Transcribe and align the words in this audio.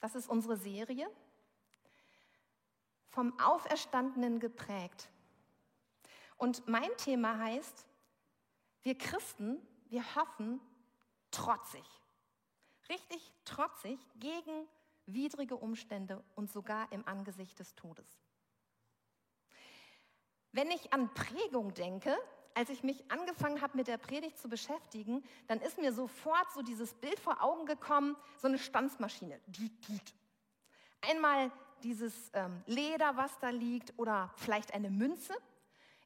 Das 0.00 0.14
ist 0.14 0.28
unsere 0.28 0.56
Serie. 0.56 1.10
Vom 3.10 3.38
Auferstandenen 3.40 4.38
geprägt. 4.38 5.08
Und 6.36 6.66
mein 6.68 6.90
Thema 6.98 7.38
heißt, 7.38 7.86
wir 8.82 8.96
Christen, 8.96 9.60
wir 9.88 10.14
hoffen 10.14 10.60
trotzig. 11.30 11.84
Richtig 12.88 13.32
trotzig 13.44 13.98
gegen 14.16 14.68
widrige 15.06 15.56
Umstände 15.56 16.22
und 16.36 16.50
sogar 16.50 16.90
im 16.92 17.06
Angesicht 17.06 17.58
des 17.58 17.74
Todes. 17.74 18.06
Wenn 20.52 20.70
ich 20.70 20.92
an 20.92 21.12
Prägung 21.12 21.74
denke, 21.74 22.16
als 22.58 22.70
ich 22.70 22.82
mich 22.82 23.08
angefangen 23.08 23.62
habe, 23.62 23.76
mit 23.76 23.86
der 23.86 23.98
Predigt 23.98 24.36
zu 24.36 24.48
beschäftigen, 24.48 25.22
dann 25.46 25.60
ist 25.60 25.78
mir 25.78 25.92
sofort 25.92 26.52
so 26.52 26.60
dieses 26.60 26.92
Bild 26.92 27.20
vor 27.20 27.40
Augen 27.40 27.66
gekommen, 27.66 28.16
so 28.36 28.48
eine 28.48 28.58
Stanzmaschine. 28.58 29.38
Einmal 31.08 31.52
dieses 31.84 32.12
ähm, 32.32 32.60
Leder, 32.66 33.16
was 33.16 33.30
da 33.38 33.50
liegt, 33.50 33.96
oder 33.96 34.32
vielleicht 34.34 34.74
eine 34.74 34.90
Münze. 34.90 35.34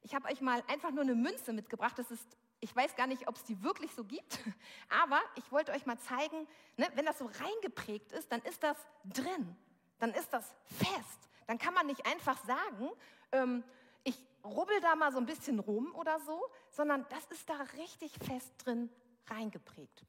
Ich 0.03 0.13
habe 0.13 0.27
euch 0.29 0.41
mal 0.41 0.61
einfach 0.67 0.91
nur 0.91 1.01
eine 1.01 1.15
Münze 1.15 1.53
mitgebracht. 1.53 1.97
Das 1.97 2.11
ist, 2.11 2.37
ich 2.59 2.75
weiß 2.75 2.95
gar 2.95 3.07
nicht, 3.07 3.27
ob 3.27 3.35
es 3.35 3.43
die 3.45 3.63
wirklich 3.63 3.91
so 3.95 4.03
gibt, 4.03 4.39
aber 5.03 5.19
ich 5.37 5.51
wollte 5.51 5.71
euch 5.71 5.87
mal 5.87 5.97
zeigen, 5.97 6.47
ne, 6.77 6.87
wenn 6.93 7.05
das 7.05 7.17
so 7.17 7.25
reingeprägt 7.25 8.11
ist, 8.11 8.31
dann 8.31 8.43
ist 8.43 8.61
das 8.61 8.77
drin, 9.05 9.55
dann 9.97 10.11
ist 10.11 10.31
das 10.31 10.53
fest. 10.65 11.29
Dann 11.47 11.57
kann 11.57 11.73
man 11.73 11.87
nicht 11.87 12.05
einfach 12.05 12.37
sagen, 12.45 12.91
ähm, 13.31 13.63
ich 14.03 14.17
rubbel 14.43 14.79
da 14.81 14.95
mal 14.95 15.11
so 15.11 15.17
ein 15.17 15.25
bisschen 15.25 15.59
rum 15.59 15.93
oder 15.95 16.19
so, 16.19 16.49
sondern 16.69 17.05
das 17.09 17.25
ist 17.25 17.49
da 17.49 17.55
richtig 17.77 18.13
fest 18.23 18.53
drin 18.59 18.89
reingeprägt. 19.27 20.05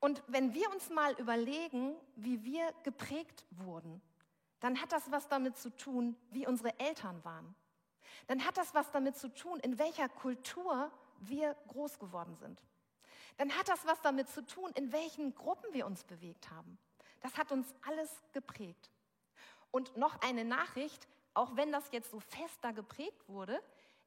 Und 0.00 0.22
wenn 0.26 0.52
wir 0.52 0.68
uns 0.72 0.90
mal 0.90 1.12
überlegen, 1.20 1.94
wie 2.16 2.42
wir 2.44 2.72
geprägt 2.82 3.44
wurden, 3.50 4.02
dann 4.58 4.80
hat 4.80 4.92
das 4.92 5.10
was 5.10 5.28
damit 5.28 5.56
zu 5.56 5.70
tun, 5.76 6.16
wie 6.30 6.46
unsere 6.46 6.78
Eltern 6.80 7.24
waren. 7.24 7.54
Dann 8.26 8.44
hat 8.44 8.56
das 8.56 8.74
was 8.74 8.90
damit 8.90 9.16
zu 9.16 9.32
tun, 9.32 9.60
in 9.60 9.78
welcher 9.78 10.08
Kultur 10.08 10.90
wir 11.18 11.54
groß 11.68 11.98
geworden 11.98 12.36
sind. 12.36 12.60
Dann 13.36 13.56
hat 13.56 13.68
das 13.68 13.86
was 13.86 14.00
damit 14.02 14.28
zu 14.28 14.44
tun, 14.44 14.70
in 14.74 14.92
welchen 14.92 15.34
Gruppen 15.34 15.72
wir 15.72 15.86
uns 15.86 16.04
bewegt 16.04 16.50
haben. 16.50 16.78
Das 17.20 17.36
hat 17.36 17.52
uns 17.52 17.72
alles 17.86 18.10
geprägt. 18.32 18.90
Und 19.70 19.96
noch 19.96 20.20
eine 20.20 20.44
Nachricht, 20.44 21.08
auch 21.34 21.56
wenn 21.56 21.72
das 21.72 21.84
jetzt 21.92 22.10
so 22.10 22.20
fester 22.20 22.72
geprägt 22.72 23.28
wurde, 23.28 23.60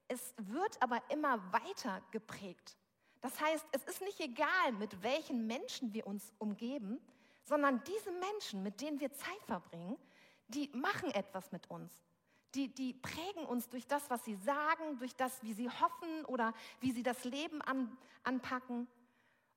es 0.07 0.33
wird 0.37 0.81
aber 0.81 1.01
immer 1.09 1.39
weiter 1.51 2.01
geprägt. 2.11 2.77
Das 3.21 3.39
heißt, 3.41 3.65
es 3.71 3.83
ist 3.85 4.01
nicht 4.01 4.19
egal, 4.19 4.73
mit 4.73 5.01
welchen 5.01 5.47
Menschen 5.47 5.93
wir 5.93 6.05
uns 6.05 6.33
umgeben, 6.37 6.99
sondern 7.43 7.83
diese 7.83 8.11
Menschen, 8.11 8.61
mit 8.61 8.81
denen 8.81 8.99
wir 8.99 9.11
Zeit 9.13 9.43
verbringen, 9.45 9.97
die 10.47 10.69
machen 10.73 11.09
etwas 11.11 11.51
mit 11.51 11.69
uns. 11.69 11.91
Die, 12.53 12.73
die 12.73 12.93
prägen 12.93 13.45
uns 13.45 13.67
durch 13.67 13.87
das, 13.87 14.09
was 14.09 14.23
sie 14.23 14.35
sagen, 14.35 14.97
durch 14.99 15.15
das, 15.15 15.43
wie 15.43 15.53
sie 15.53 15.69
hoffen 15.69 16.25
oder 16.25 16.53
wie 16.79 16.91
sie 16.91 17.03
das 17.03 17.23
Leben 17.23 17.61
an, 17.63 17.97
anpacken. 18.23 18.87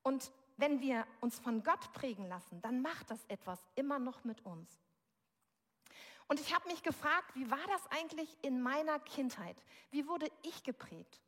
Und 0.02 0.32
wenn 0.56 0.80
wir 0.80 1.06
uns 1.20 1.38
von 1.38 1.62
Gott 1.62 1.92
prägen 1.92 2.26
lassen, 2.26 2.60
dann 2.62 2.82
macht 2.82 3.10
das 3.10 3.24
etwas 3.28 3.60
immer 3.76 3.98
noch 3.98 4.24
mit 4.24 4.44
uns. 4.44 4.68
Und 6.28 6.40
ich 6.40 6.54
habe 6.54 6.68
mich 6.68 6.82
gefragt, 6.82 7.34
wie 7.34 7.50
war 7.50 7.66
das 7.68 7.86
eigentlich 7.90 8.36
in 8.42 8.60
meiner 8.60 9.00
Kindheit? 9.00 9.56
Wie 9.90 10.06
wurde 10.06 10.28
ich 10.42 10.62
geprägt? 10.62 11.20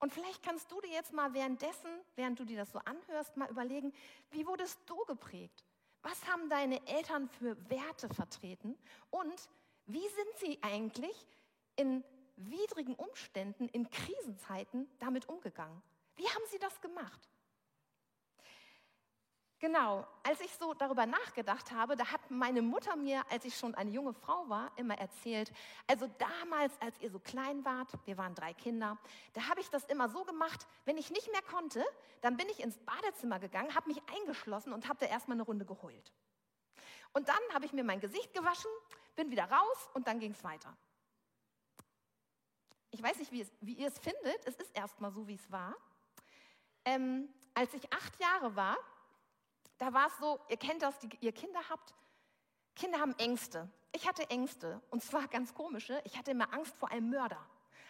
Und 0.00 0.12
vielleicht 0.12 0.42
kannst 0.42 0.70
du 0.72 0.80
dir 0.80 0.90
jetzt 0.90 1.12
mal 1.12 1.34
währenddessen, 1.34 1.90
während 2.16 2.38
du 2.40 2.44
dir 2.44 2.56
das 2.56 2.72
so 2.72 2.80
anhörst, 2.80 3.36
mal 3.36 3.50
überlegen, 3.50 3.92
wie 4.30 4.46
wurdest 4.46 4.78
du 4.86 4.96
geprägt? 5.04 5.64
Was 6.02 6.26
haben 6.26 6.48
deine 6.48 6.84
Eltern 6.86 7.28
für 7.28 7.56
Werte 7.70 8.08
vertreten? 8.12 8.76
Und 9.10 9.48
wie 9.86 10.08
sind 10.08 10.38
sie 10.38 10.58
eigentlich 10.62 11.26
in 11.76 12.02
widrigen 12.36 12.94
Umständen, 12.94 13.68
in 13.68 13.88
Krisenzeiten 13.90 14.88
damit 14.98 15.28
umgegangen? 15.28 15.82
Wie 16.16 16.26
haben 16.26 16.44
sie 16.50 16.58
das 16.58 16.80
gemacht? 16.80 17.28
Genau, 19.60 20.06
als 20.22 20.40
ich 20.40 20.50
so 20.54 20.72
darüber 20.72 21.04
nachgedacht 21.04 21.70
habe, 21.70 21.94
da 21.94 22.10
hat 22.10 22.30
meine 22.30 22.62
Mutter 22.62 22.96
mir, 22.96 23.22
als 23.30 23.44
ich 23.44 23.54
schon 23.58 23.74
eine 23.74 23.90
junge 23.90 24.14
Frau 24.14 24.48
war, 24.48 24.72
immer 24.76 24.96
erzählt, 24.96 25.52
also 25.86 26.08
damals, 26.16 26.72
als 26.80 26.98
ihr 27.02 27.10
so 27.10 27.18
klein 27.18 27.62
wart, 27.62 27.92
wir 28.06 28.16
waren 28.16 28.34
drei 28.34 28.54
Kinder, 28.54 28.96
da 29.34 29.48
habe 29.50 29.60
ich 29.60 29.68
das 29.68 29.84
immer 29.84 30.08
so 30.08 30.24
gemacht, 30.24 30.66
wenn 30.86 30.96
ich 30.96 31.10
nicht 31.10 31.30
mehr 31.30 31.42
konnte, 31.42 31.84
dann 32.22 32.38
bin 32.38 32.48
ich 32.48 32.60
ins 32.60 32.78
Badezimmer 32.78 33.38
gegangen, 33.38 33.74
habe 33.74 33.88
mich 33.88 34.00
eingeschlossen 34.18 34.72
und 34.72 34.88
habe 34.88 34.98
da 35.00 35.06
erstmal 35.06 35.36
eine 35.36 35.42
Runde 35.42 35.66
geheult. 35.66 36.10
Und 37.12 37.28
dann 37.28 37.42
habe 37.52 37.66
ich 37.66 37.74
mir 37.74 37.84
mein 37.84 38.00
Gesicht 38.00 38.32
gewaschen, 38.32 38.70
bin 39.14 39.30
wieder 39.30 39.44
raus 39.44 39.90
und 39.92 40.06
dann 40.06 40.20
ging 40.20 40.32
es 40.32 40.42
weiter. 40.42 40.74
Ich 42.92 43.02
weiß 43.02 43.18
nicht, 43.18 43.30
wie, 43.30 43.42
es, 43.42 43.52
wie, 43.60 43.74
ihr 43.74 43.88
es 43.88 43.98
findet, 43.98 44.46
es 44.46 44.56
ist 44.56 44.74
erstmal 44.74 45.12
so, 45.12 45.28
wie 45.28 45.34
es 45.34 45.52
war. 45.52 45.76
Ähm, 46.86 47.28
als 47.52 47.74
ich 47.74 47.92
acht 47.92 48.18
Jahre 48.18 48.56
war, 48.56 48.78
da 49.80 49.94
war 49.94 50.08
es 50.08 50.18
so, 50.18 50.38
ihr 50.48 50.58
kennt 50.58 50.82
das, 50.82 50.98
die 50.98 51.08
ihr 51.20 51.32
Kinder 51.32 51.60
habt. 51.70 51.94
Kinder 52.76 53.00
haben 53.00 53.14
Ängste. 53.18 53.68
Ich 53.92 54.06
hatte 54.06 54.28
Ängste 54.28 54.80
und 54.90 55.02
zwar 55.02 55.26
ganz 55.26 55.54
komische. 55.54 56.00
Ich 56.04 56.18
hatte 56.18 56.30
immer 56.32 56.52
Angst 56.52 56.76
vor 56.76 56.90
einem 56.90 57.08
Mörder. 57.08 57.44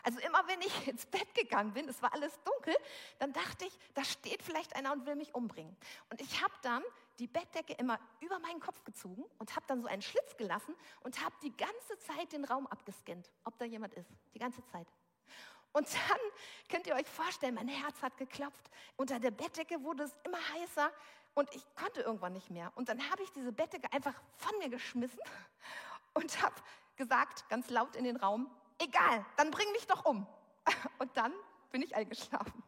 Also 0.04 0.20
immer 0.20 0.46
wenn 0.46 0.60
ich 0.60 0.86
ins 0.88 1.04
Bett 1.06 1.34
gegangen 1.34 1.72
bin, 1.72 1.88
es 1.88 2.00
war 2.00 2.14
alles 2.14 2.32
dunkel, 2.44 2.76
dann 3.18 3.32
dachte 3.32 3.64
ich, 3.64 3.76
da 3.94 4.04
steht 4.04 4.40
vielleicht 4.42 4.76
einer 4.76 4.92
und 4.92 5.04
will 5.04 5.16
mich 5.16 5.34
umbringen. 5.34 5.76
Und 6.10 6.20
ich 6.20 6.40
habe 6.40 6.54
dann 6.62 6.82
die 7.18 7.26
Bettdecke 7.26 7.72
immer 7.74 7.98
über 8.20 8.38
meinen 8.38 8.60
Kopf 8.60 8.84
gezogen 8.84 9.24
und 9.38 9.56
habe 9.56 9.66
dann 9.66 9.82
so 9.82 9.88
einen 9.88 10.00
Schlitz 10.00 10.36
gelassen 10.36 10.76
und 11.00 11.22
habe 11.22 11.34
die 11.42 11.54
ganze 11.56 11.98
Zeit 11.98 12.32
den 12.32 12.44
Raum 12.44 12.68
abgescannt, 12.68 13.32
ob 13.44 13.58
da 13.58 13.64
jemand 13.64 13.94
ist. 13.94 14.10
Die 14.32 14.38
ganze 14.38 14.64
Zeit. 14.66 14.86
Und 15.72 15.86
dann 15.92 16.18
könnt 16.68 16.86
ihr 16.86 16.94
euch 16.94 17.06
vorstellen, 17.06 17.54
mein 17.54 17.68
Herz 17.68 18.02
hat 18.02 18.16
geklopft. 18.16 18.70
Unter 18.96 19.20
der 19.20 19.30
Bettdecke 19.30 19.82
wurde 19.82 20.04
es 20.04 20.16
immer 20.24 20.38
heißer 20.54 20.90
und 21.34 21.54
ich 21.54 21.64
konnte 21.74 22.02
irgendwann 22.02 22.32
nicht 22.32 22.50
mehr. 22.50 22.72
Und 22.76 22.88
dann 22.88 23.10
habe 23.10 23.22
ich 23.22 23.30
diese 23.32 23.52
Bettdecke 23.52 23.92
einfach 23.92 24.20
von 24.36 24.56
mir 24.58 24.68
geschmissen 24.68 25.20
und 26.14 26.42
habe 26.42 26.54
gesagt, 26.96 27.48
ganz 27.48 27.70
laut 27.70 27.96
in 27.96 28.04
den 28.04 28.16
Raum, 28.16 28.50
egal, 28.78 29.24
dann 29.36 29.50
bring 29.50 29.70
mich 29.72 29.86
doch 29.86 30.04
um. 30.04 30.26
Und 30.98 31.16
dann 31.16 31.32
bin 31.70 31.82
ich 31.82 31.96
eingeschlafen. 31.96 32.62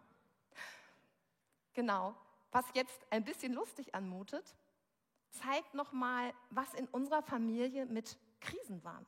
Genau, 1.74 2.14
was 2.50 2.64
jetzt 2.74 3.06
ein 3.10 3.24
bisschen 3.24 3.52
lustig 3.52 3.94
anmutet, 3.94 4.56
zeigt 5.30 5.74
nochmal, 5.74 6.32
was 6.50 6.72
in 6.74 6.86
unserer 6.88 7.22
Familie 7.22 7.86
mit 7.86 8.18
Krisen 8.40 8.82
waren. 8.84 9.06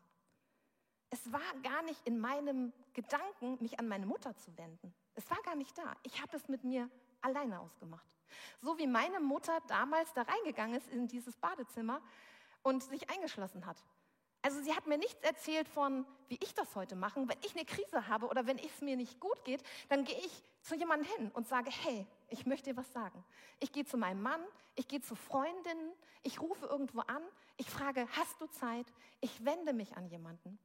Es 1.11 1.33
war 1.33 1.41
gar 1.63 1.83
nicht 1.83 2.07
in 2.07 2.19
meinem 2.19 2.73
Gedanken, 2.93 3.59
mich 3.61 3.79
an 3.79 3.89
meine 3.89 4.07
Mutter 4.07 4.37
zu 4.37 4.57
wenden. 4.57 4.95
Es 5.15 5.31
war 5.31 5.41
gar 5.43 5.55
nicht 5.55 5.77
da. 5.77 5.95
Ich 6.03 6.21
habe 6.21 6.37
es 6.37 6.49
mit 6.49 6.65
mir 6.65 6.91
alleine 7.21 7.61
ausgemacht. 7.61 8.14
So 8.61 8.79
wie 8.79 8.87
meine 8.87 9.21
Mutter 9.21 9.59
damals 9.69 10.13
da 10.13 10.23
reingegangen 10.23 10.77
ist 10.77 10.89
in 10.89 11.09
dieses 11.09 11.37
Badezimmer 11.37 12.01
und 12.63 12.83
sich 12.83 13.11
eingeschlossen 13.11 13.67
hat. 13.67 13.77
Also 14.43 14.61
sie 14.61 14.75
hat 14.75 14.87
mir 14.87 14.99
nichts 14.99 15.23
erzählt 15.23 15.69
von, 15.69 16.05
wie 16.29 16.39
ich 16.43 16.55
das 16.55 16.77
heute 16.77 16.97
mache. 16.97 17.19
Wenn 17.27 17.39
ich 17.43 17.57
eine 17.57 17.65
Krise 17.65 18.09
habe 18.09 18.27
oder 18.27 18.47
wenn 18.47 18.59
es 18.59 18.83
mir 18.83 18.95
nicht 18.95 19.19
gut 19.19 19.43
geht, 19.45 19.63
dann 19.89 20.05
gehe 20.05 20.19
ich 20.19 20.43
zu 20.61 20.75
jemandem 20.75 21.11
hin 21.17 21.31
und 21.33 21.49
sage, 21.49 21.71
hey, 21.71 22.07
ich 22.29 22.45
möchte 22.45 22.71
dir 22.71 22.77
was 22.77 22.93
sagen. 22.93 23.25
Ich 23.59 23.73
gehe 23.73 23.87
zu 23.87 23.97
meinem 23.97 24.21
Mann, 24.21 24.43
ich 24.75 24.87
gehe 24.87 25.01
zu 25.01 25.15
Freundinnen, 25.15 25.93
ich 26.23 26.43
rufe 26.43 26.67
irgendwo 26.67 27.01
an, 27.01 27.23
ich 27.57 27.71
frage, 27.71 28.07
hast 28.19 28.39
du 28.41 28.47
Zeit? 28.47 28.87
Ich 29.23 29.45
wende 29.45 29.73
mich 29.73 29.97
an 29.97 30.09
jemanden. 30.09 30.59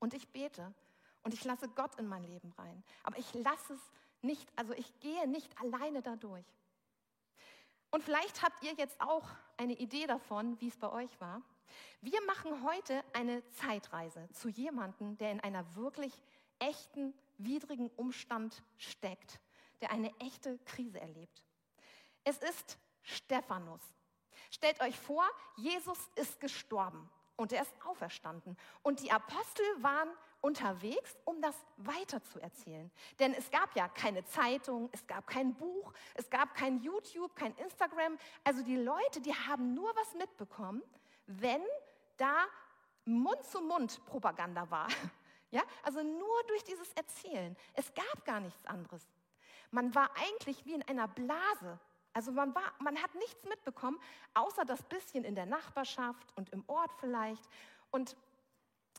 Und 0.00 0.14
ich 0.14 0.28
bete 0.32 0.74
und 1.22 1.34
ich 1.34 1.44
lasse 1.44 1.68
Gott 1.68 1.94
in 2.00 2.08
mein 2.08 2.24
Leben 2.24 2.52
rein. 2.58 2.82
Aber 3.04 3.18
ich 3.18 3.32
lasse 3.34 3.74
es 3.74 3.80
nicht, 4.22 4.48
also 4.56 4.72
ich 4.72 4.98
gehe 5.00 5.28
nicht 5.28 5.56
alleine 5.60 6.02
dadurch. 6.02 6.46
Und 7.90 8.04
vielleicht 8.04 8.42
habt 8.42 8.62
ihr 8.62 8.74
jetzt 8.74 9.00
auch 9.00 9.28
eine 9.56 9.74
Idee 9.74 10.06
davon, 10.06 10.60
wie 10.60 10.68
es 10.68 10.76
bei 10.76 10.90
euch 10.90 11.20
war. 11.20 11.42
Wir 12.00 12.22
machen 12.26 12.62
heute 12.64 13.02
eine 13.12 13.42
Zeitreise 13.52 14.28
zu 14.32 14.48
jemandem, 14.48 15.16
der 15.18 15.32
in 15.32 15.40
einer 15.40 15.74
wirklich 15.74 16.12
echten, 16.58 17.14
widrigen 17.38 17.90
Umstand 17.96 18.62
steckt, 18.76 19.40
der 19.80 19.90
eine 19.90 20.12
echte 20.20 20.58
Krise 20.64 21.00
erlebt. 21.00 21.42
Es 22.24 22.38
ist 22.38 22.78
Stephanus. 23.02 23.80
Stellt 24.50 24.80
euch 24.80 24.98
vor, 24.98 25.24
Jesus 25.56 25.98
ist 26.14 26.40
gestorben 26.40 27.10
und 27.36 27.52
er 27.52 27.62
ist 27.62 27.72
auferstanden. 27.84 28.56
Und 28.82 29.00
die 29.00 29.12
Apostel 29.12 29.64
waren 29.78 30.08
unterwegs, 30.40 31.16
um 31.24 31.40
das 31.42 31.54
weiterzuerzählen. 31.76 32.90
Denn 33.18 33.34
es 33.34 33.50
gab 33.50 33.74
ja 33.74 33.88
keine 33.88 34.24
Zeitung, 34.24 34.88
es 34.92 35.06
gab 35.06 35.26
kein 35.26 35.54
Buch, 35.54 35.92
es 36.14 36.30
gab 36.30 36.54
kein 36.54 36.80
YouTube, 36.82 37.34
kein 37.34 37.54
Instagram. 37.56 38.16
Also 38.44 38.62
die 38.62 38.76
Leute, 38.76 39.20
die 39.20 39.34
haben 39.34 39.74
nur 39.74 39.94
was 39.96 40.14
mitbekommen, 40.14 40.82
wenn 41.26 41.62
da 42.16 42.46
Mund-zu-Mund-Propaganda 43.04 44.70
war. 44.70 44.88
Ja, 45.50 45.62
also 45.82 46.02
nur 46.02 46.42
durch 46.46 46.62
dieses 46.64 46.92
Erzählen. 46.92 47.56
Es 47.72 47.90
gab 47.94 48.24
gar 48.26 48.38
nichts 48.38 48.66
anderes. 48.66 49.02
Man 49.70 49.94
war 49.94 50.10
eigentlich 50.16 50.66
wie 50.66 50.74
in 50.74 50.82
einer 50.82 51.08
Blase 51.08 51.78
Also 52.12 52.32
man, 52.32 52.54
war, 52.54 52.74
man 52.80 53.02
hat 53.02 53.14
nichts 53.14 53.42
mitbekommen, 53.44 53.98
außer 54.34 54.66
das 54.66 54.82
bisschen 54.82 55.24
in 55.24 55.34
der 55.34 55.46
Nachbarschaft 55.46 56.36
und 56.36 56.50
im 56.50 56.64
Ort 56.66 56.90
vielleicht. 57.00 57.48
Und 57.90 58.14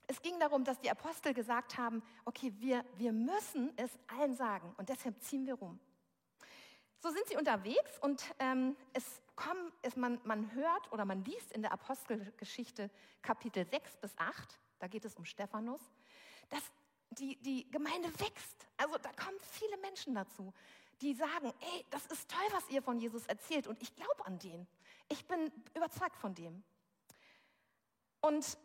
es 0.09 0.23
ging 0.23 0.39
darum, 0.39 0.63
dass 0.63 0.79
die 0.79 0.89
Apostel 0.89 1.35
gesagt 1.35 1.77
haben, 1.77 2.01
okay, 2.25 2.51
wir, 2.57 2.83
wir 2.97 3.13
müssen 3.13 3.71
es 3.77 3.91
allen 4.07 4.33
sagen 4.33 4.73
und 4.77 4.89
deshalb 4.89 5.21
ziehen 5.21 5.45
wir 5.45 5.53
rum. 5.53 5.79
So 7.00 7.11
sind 7.11 7.27
sie 7.27 7.38
unterwegs 7.38 7.91
und 8.01 8.23
ähm, 8.39 8.75
es 8.94 9.21
kommen, 9.35 9.71
es, 9.83 9.95
man, 9.95 10.19
man 10.23 10.51
hört 10.53 10.91
oder 10.91 11.06
man 11.06 11.23
liest 11.23 11.51
in 11.51 11.61
der 11.61 11.71
Apostelgeschichte 11.71 12.89
Kapitel 13.21 13.67
6 13.69 13.97
bis 13.97 14.17
8, 14.17 14.59
da 14.79 14.88
geht 14.88 15.06
es 15.06 15.15
um 15.15 15.25
Stephanus, 15.25 15.79
dass 16.50 16.63
die, 17.11 17.35
die 17.44 17.69
Gemeinde 17.69 18.09
wächst. 18.19 18.67
Also 18.77 18.97
da 18.97 19.11
kommen 19.11 19.38
viele 19.41 19.77
Menschen 19.77 20.15
dazu, 20.15 20.51
die 21.01 21.13
sagen, 21.13 21.53
ey, 21.59 21.85
das 21.91 22.07
ist 22.07 22.31
toll, 22.31 22.47
was 22.51 22.67
ihr 22.71 22.81
von 22.81 22.97
Jesus 22.97 23.27
erzählt 23.27 23.67
und 23.67 23.79
ich 23.79 23.95
glaube 23.95 24.25
an 24.25 24.39
den. 24.39 24.67
Ich 25.07 25.27
bin 25.27 25.51
überzeugt 25.75 26.17
von 26.17 26.33
dem. 26.33 26.63
Und 28.21 28.57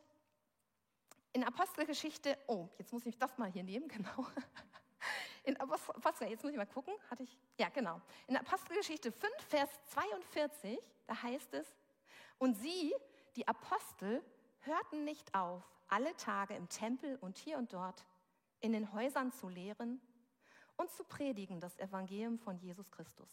in 1.34 1.44
Apostelgeschichte, 1.44 2.38
oh, 2.46 2.68
jetzt 2.78 2.92
muss 2.92 3.04
ich 3.04 3.18
das 3.18 3.36
mal 3.36 3.50
hier 3.50 3.64
nehmen, 3.64 3.88
genau. 3.88 4.26
In 5.42 5.60
Apostel, 5.60 6.28
jetzt 6.28 6.42
muss 6.42 6.52
ich 6.52 6.56
mal 6.56 6.64
gucken, 6.64 6.94
hatte 7.10 7.24
ich, 7.24 7.38
ja 7.58 7.68
genau. 7.68 8.00
In 8.26 8.36
Apostelgeschichte 8.36 9.12
5, 9.12 9.32
Vers 9.48 9.68
42, 9.88 10.78
da 11.06 11.22
heißt 11.22 11.52
es, 11.52 11.66
und 12.38 12.54
sie, 12.54 12.94
die 13.36 13.46
Apostel, 13.46 14.24
hörten 14.60 15.04
nicht 15.04 15.34
auf, 15.34 15.62
alle 15.88 16.16
Tage 16.16 16.54
im 16.54 16.68
Tempel 16.70 17.16
und 17.20 17.36
hier 17.36 17.58
und 17.58 17.74
dort 17.74 18.06
in 18.60 18.72
den 18.72 18.92
Häusern 18.94 19.32
zu 19.32 19.48
lehren 19.48 20.00
und 20.76 20.90
zu 20.90 21.04
predigen 21.04 21.60
das 21.60 21.78
Evangelium 21.78 22.38
von 22.38 22.58
Jesus 22.58 22.90
Christus. 22.90 23.28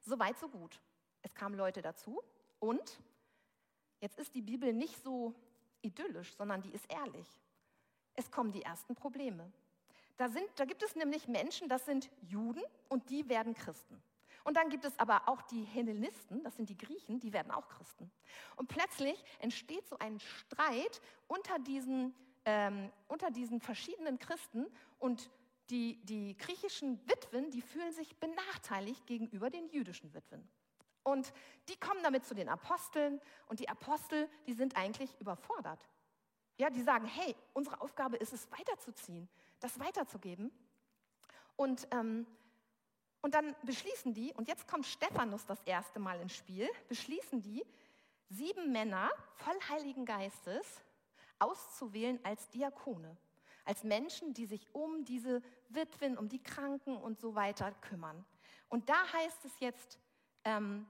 Soweit, 0.00 0.38
so 0.38 0.48
gut. 0.48 0.80
Es 1.20 1.34
kamen 1.34 1.56
Leute 1.56 1.82
dazu 1.82 2.22
und 2.58 3.00
jetzt 4.00 4.18
ist 4.18 4.34
die 4.34 4.42
Bibel 4.42 4.72
nicht 4.72 5.02
so 5.02 5.34
idyllisch, 5.84 6.34
sondern 6.34 6.62
die 6.62 6.72
ist 6.72 6.90
ehrlich. 6.92 7.28
Es 8.14 8.30
kommen 8.30 8.52
die 8.52 8.62
ersten 8.62 8.94
Probleme. 8.94 9.52
Da, 10.16 10.28
sind, 10.28 10.46
da 10.56 10.64
gibt 10.64 10.82
es 10.82 10.94
nämlich 10.94 11.26
Menschen, 11.26 11.68
das 11.68 11.84
sind 11.84 12.10
Juden 12.22 12.62
und 12.88 13.10
die 13.10 13.28
werden 13.28 13.54
Christen. 13.54 14.00
Und 14.44 14.56
dann 14.56 14.68
gibt 14.68 14.84
es 14.84 14.98
aber 14.98 15.28
auch 15.28 15.40
die 15.42 15.64
Hellenisten, 15.64 16.42
das 16.44 16.54
sind 16.56 16.68
die 16.68 16.76
Griechen, 16.76 17.18
die 17.18 17.32
werden 17.32 17.50
auch 17.50 17.68
Christen. 17.68 18.10
Und 18.56 18.68
plötzlich 18.68 19.24
entsteht 19.40 19.88
so 19.88 19.98
ein 19.98 20.20
Streit 20.20 21.00
unter 21.26 21.58
diesen, 21.58 22.14
ähm, 22.44 22.92
unter 23.08 23.30
diesen 23.30 23.60
verschiedenen 23.60 24.18
Christen 24.18 24.66
und 24.98 25.30
die, 25.70 25.98
die 26.04 26.36
griechischen 26.36 27.00
Witwen, 27.08 27.50
die 27.50 27.62
fühlen 27.62 27.92
sich 27.92 28.14
benachteiligt 28.16 29.06
gegenüber 29.06 29.48
den 29.48 29.68
jüdischen 29.70 30.12
Witwen. 30.12 30.46
Und 31.04 31.32
die 31.68 31.76
kommen 31.76 32.02
damit 32.02 32.24
zu 32.24 32.34
den 32.34 32.48
Aposteln 32.48 33.20
und 33.46 33.60
die 33.60 33.68
Apostel, 33.68 34.28
die 34.46 34.54
sind 34.54 34.76
eigentlich 34.76 35.14
überfordert. 35.20 35.86
Ja, 36.56 36.70
die 36.70 36.82
sagen, 36.82 37.06
hey, 37.06 37.36
unsere 37.52 37.80
Aufgabe 37.80 38.16
ist 38.16 38.32
es 38.32 38.50
weiterzuziehen 38.50 39.28
das 39.64 39.80
weiterzugeben. 39.80 40.52
Und, 41.56 41.88
ähm, 41.90 42.26
und 43.22 43.34
dann 43.34 43.56
beschließen 43.64 44.12
die, 44.12 44.32
und 44.34 44.46
jetzt 44.46 44.68
kommt 44.68 44.84
Stephanus 44.84 45.46
das 45.46 45.62
erste 45.62 45.98
Mal 45.98 46.20
ins 46.20 46.36
Spiel, 46.36 46.68
beschließen 46.88 47.40
die, 47.40 47.64
sieben 48.28 48.72
Männer 48.72 49.10
voll 49.36 49.58
Heiligen 49.70 50.04
Geistes 50.04 50.82
auszuwählen 51.38 52.20
als 52.24 52.48
Diakone, 52.50 53.16
als 53.64 53.84
Menschen, 53.84 54.34
die 54.34 54.44
sich 54.44 54.68
um 54.74 55.04
diese 55.04 55.42
Witwen, 55.70 56.18
um 56.18 56.28
die 56.28 56.42
Kranken 56.42 56.96
und 56.96 57.18
so 57.18 57.34
weiter 57.34 57.72
kümmern. 57.80 58.24
Und 58.68 58.88
da 58.90 59.12
heißt 59.12 59.44
es 59.46 59.60
jetzt, 59.60 59.98
ähm, 60.44 60.86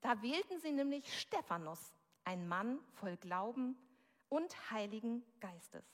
da 0.00 0.20
wählten 0.22 0.58
sie 0.60 0.72
nämlich 0.72 1.20
Stephanus, 1.20 1.92
ein 2.24 2.48
Mann 2.48 2.78
voll 2.94 3.16
Glauben 3.16 3.76
und 4.28 4.70
Heiligen 4.70 5.24
Geistes. 5.40 5.84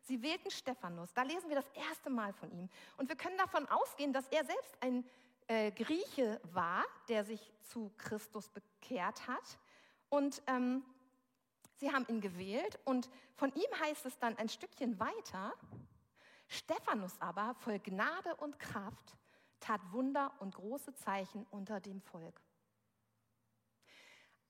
Sie 0.00 0.20
wählten 0.20 0.50
Stephanus. 0.50 1.12
Da 1.14 1.22
lesen 1.22 1.48
wir 1.48 1.56
das 1.56 1.68
erste 1.74 2.10
Mal 2.10 2.32
von 2.32 2.50
ihm. 2.50 2.68
Und 2.96 3.08
wir 3.08 3.16
können 3.16 3.38
davon 3.38 3.66
ausgehen, 3.68 4.12
dass 4.12 4.28
er 4.28 4.44
selbst 4.44 4.76
ein 4.80 5.04
äh, 5.46 5.70
Grieche 5.70 6.40
war, 6.52 6.84
der 7.08 7.24
sich 7.24 7.52
zu 7.62 7.90
Christus 7.96 8.50
bekehrt 8.50 9.26
hat. 9.26 9.58
Und 10.10 10.42
ähm, 10.46 10.84
sie 11.76 11.90
haben 11.90 12.06
ihn 12.08 12.20
gewählt. 12.20 12.78
Und 12.84 13.08
von 13.34 13.52
ihm 13.54 13.80
heißt 13.80 14.04
es 14.04 14.18
dann 14.18 14.36
ein 14.36 14.48
Stückchen 14.48 14.98
weiter, 15.00 15.54
Stephanus 16.48 17.18
aber, 17.20 17.54
voll 17.54 17.78
Gnade 17.78 18.36
und 18.36 18.58
Kraft, 18.58 19.16
tat 19.60 19.80
Wunder 19.92 20.32
und 20.40 20.54
große 20.54 20.94
Zeichen 20.94 21.46
unter 21.50 21.80
dem 21.80 22.00
Volk. 22.00 22.40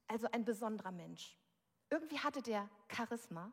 Also 0.07 0.29
ein 0.33 0.45
besonderer 0.45 0.93
Mensch. 0.93 1.37
Irgendwie 1.91 2.19
hatte 2.19 2.43
der 2.43 2.69
Charisma 2.89 3.53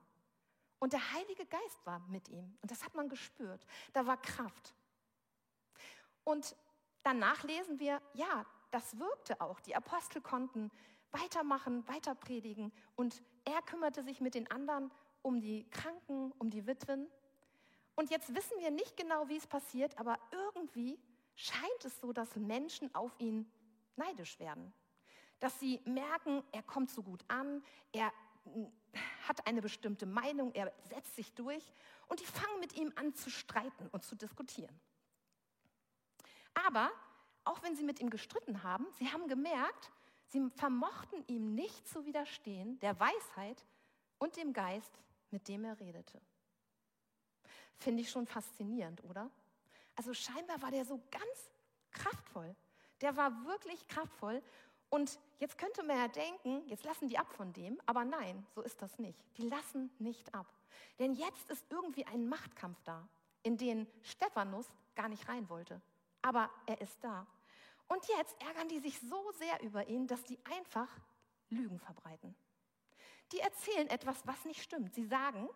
und 0.80 0.94
der 0.94 1.13
Heilige 1.13 1.45
Geist 1.45 1.86
war 1.86 2.00
mit 2.07 2.27
ihm. 2.30 2.57
Und 2.62 2.71
das 2.71 2.83
hat 2.83 2.95
man 2.95 3.07
gespürt. 3.07 3.65
Da 3.94 4.06
war 4.06 4.18
Kraft. 4.18 4.74
Und 6.24 6.56
danach 7.03 7.44
lesen 7.44 7.80
wir, 7.80 8.01
ja, 8.13 8.45
das 8.71 8.97
wirkte 8.97 9.39
auch. 9.42 9.59
Die 9.59 9.75
Apostel 9.75 10.21
konnten 10.21 10.71
weitermachen, 11.12 11.88
weiter 11.88 12.15
predigen. 12.15 12.74
Und 12.95 13.21
er 13.45 13.62
kümmerte 13.62 14.04
sich 14.04 14.21
mit 14.21 14.33
den 14.33 14.50
anderen 14.50 14.92
um 15.21 15.39
die 15.39 15.69
Kranken, 15.69 16.31
um 16.39 16.50
die 16.50 16.65
Witwen. 16.65 17.07
Und 17.95 18.09
jetzt 18.09 18.33
wissen 18.33 18.59
wir 18.59 18.71
nicht 18.71 18.97
genau, 18.97 19.27
wie 19.27 19.38
es 19.38 19.45
passiert, 19.45 19.97
aber 20.00 20.18
irgendwie 20.31 20.97
scheint 21.36 21.86
es 21.86 22.00
so, 22.00 22.13
dass 22.13 22.36
Menschen 22.36 22.94
auf 22.94 23.12
ihn 23.19 23.51
neidisch 23.95 24.39
werden. 24.39 24.74
Dass 25.39 25.60
sie 25.60 25.81
merken, 25.86 26.44
er 26.51 26.63
kommt 26.63 26.92
so 26.92 27.01
gut 27.01 27.24
an, 27.28 27.63
er 27.92 28.12
hat 29.28 29.45
eine 29.48 29.62
bestimmte 29.62 30.06
Meinung, 30.06 30.51
er 30.54 30.74
setzt 30.89 31.16
sich 31.16 31.33
durch 31.33 31.72
und 32.07 32.19
die 32.19 32.25
fangen 32.25 32.60
mit 32.60 32.74
ihm 32.74 32.92
an 32.95 33.13
zu 33.13 33.30
streiten 33.30 33.88
und 33.92 34.04
zu 34.04 34.16
diskutieren. 34.16 34.80
Aber 36.54 36.92
auch 37.44 37.62
wenn 37.63 37.75
sie 37.75 37.83
mit 37.83 38.00
ihm 38.00 38.10
gestritten 38.10 38.63
haben, 38.63 38.86
sie 38.98 39.12
haben 39.12 39.28
gemerkt, 39.28 39.92
sie 40.28 40.50
vermochten 40.56 41.24
ihm 41.28 41.56
nicht 41.56 41.88
zu 41.88 42.06
widerstehen, 42.06 42.80
der 42.80 43.00
Weisheit 43.00 43.66
und 44.18 44.36
dem 44.38 44.54
Geist, 44.54 44.92
mit 45.31 45.48
dem 45.48 45.63
er 45.63 45.80
redete. 45.80 46.22
Finde 47.78 48.01
ich 48.01 48.10
schon 48.10 48.28
faszinierend, 48.28 49.04
oder? 49.04 49.31
Also 49.96 50.14
scheinbar 50.14 50.62
war 50.62 50.72
der 50.72 50.86
so 50.86 51.02
ganz 51.12 51.52
kraftvoll. 51.92 52.56
Der 53.02 53.16
war 53.18 53.46
wirklich 53.46 53.88
kraftvoll 53.88 54.42
und 54.90 55.20
jetzt 55.40 55.58
könnte 55.58 55.84
man 55.84 55.98
ja 55.98 56.08
denken, 56.10 56.68
jetzt 56.68 56.84
lassen 56.84 57.08
die 57.08 57.18
ab 57.18 57.32
von 57.34 57.54
dem, 57.54 57.82
aber 57.86 58.04
nein, 58.04 58.45
so 58.54 58.62
ist 58.62 58.81
das 58.81 59.00
nicht. 59.00 59.24
Die 59.38 59.48
lassen 59.48 59.90
nicht 60.00 60.33
ab. 60.36 60.48
Denn 61.00 61.14
jetzt 61.14 61.50
ist 61.50 61.66
irgendwie 61.69 62.06
ein 62.06 62.28
Machtkampf 62.28 62.81
da, 62.83 63.07
in 63.44 63.57
den 63.57 63.88
Stephanus 64.04 64.68
gar 64.95 65.07
nicht 65.07 65.28
rein 65.30 65.50
wollte. 65.50 65.81
Aber 66.21 66.50
er 66.66 66.81
ist 66.81 67.02
da. 67.02 67.26
Und 67.88 68.06
jetzt 68.18 68.36
ärgern 68.42 68.68
die 68.68 68.80
sich 68.80 69.00
so 69.00 69.31
sehr 69.40 69.62
über 69.64 69.88
ihn, 69.88 70.07
dass 70.07 70.24
die 70.24 70.40
einfach 70.44 70.90
Lügen 71.50 71.80
verbreiten. 71.80 72.36
Die 73.31 73.40
erzählen 73.40 73.88
etwas, 73.88 74.28
was 74.28 74.44
nicht 74.45 74.62
stimmt. 74.62 74.94
Sie 74.94 75.06
sagen, 75.06 75.50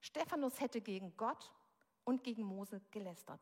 Stephanus 0.00 0.60
hätte 0.60 0.80
gegen 0.80 1.16
Gott 1.16 1.52
und 2.06 2.22
gegen 2.22 2.44
Mose 2.44 2.80
gelästert. 2.92 3.40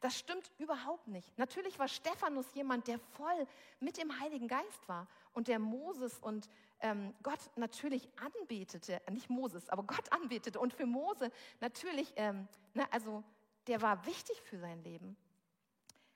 Das 0.00 0.18
stimmt 0.18 0.50
überhaupt 0.58 1.06
nicht. 1.06 1.38
Natürlich 1.38 1.78
war 1.78 1.86
Stephanus 1.86 2.46
jemand, 2.54 2.88
der 2.88 2.98
voll 2.98 3.46
mit 3.78 3.98
dem 3.98 4.18
Heiligen 4.18 4.48
Geist 4.48 4.88
war 4.88 5.06
und 5.34 5.48
der 5.48 5.58
Moses 5.58 6.18
und 6.18 6.48
ähm, 6.80 7.14
Gott 7.22 7.38
natürlich 7.56 8.08
anbetete, 8.18 9.02
nicht 9.10 9.28
Moses, 9.28 9.68
aber 9.68 9.82
Gott 9.82 10.10
anbetete 10.12 10.58
und 10.58 10.72
für 10.72 10.86
Mose 10.86 11.30
natürlich, 11.60 12.10
ähm, 12.16 12.48
ne, 12.72 12.90
also 12.90 13.22
der 13.66 13.82
war 13.82 14.04
wichtig 14.06 14.40
für 14.42 14.58
sein 14.58 14.82
Leben. 14.82 15.16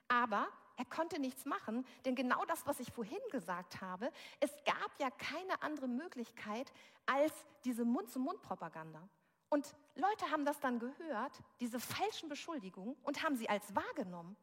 Aber 0.08 0.48
er 0.78 0.86
konnte 0.86 1.20
nichts 1.20 1.44
machen, 1.44 1.84
denn 2.06 2.14
genau 2.14 2.46
das, 2.46 2.66
was 2.66 2.80
ich 2.80 2.90
vorhin 2.90 3.20
gesagt 3.30 3.82
habe, 3.82 4.10
es 4.40 4.50
gab 4.64 4.90
ja 4.98 5.10
keine 5.10 5.62
andere 5.62 5.86
Möglichkeit 5.86 6.72
als 7.04 7.32
diese 7.64 7.84
Mund-zu-Mund-Propaganda. 7.84 9.06
Und 9.50 9.74
Leute 9.94 10.30
haben 10.30 10.44
das 10.44 10.60
dann 10.60 10.78
gehört, 10.78 11.40
diese 11.60 11.80
falschen 11.80 12.28
Beschuldigungen, 12.28 12.96
und 13.02 13.22
haben 13.22 13.36
sie 13.36 13.48
als 13.48 13.74
wahrgenommen. 13.74 14.36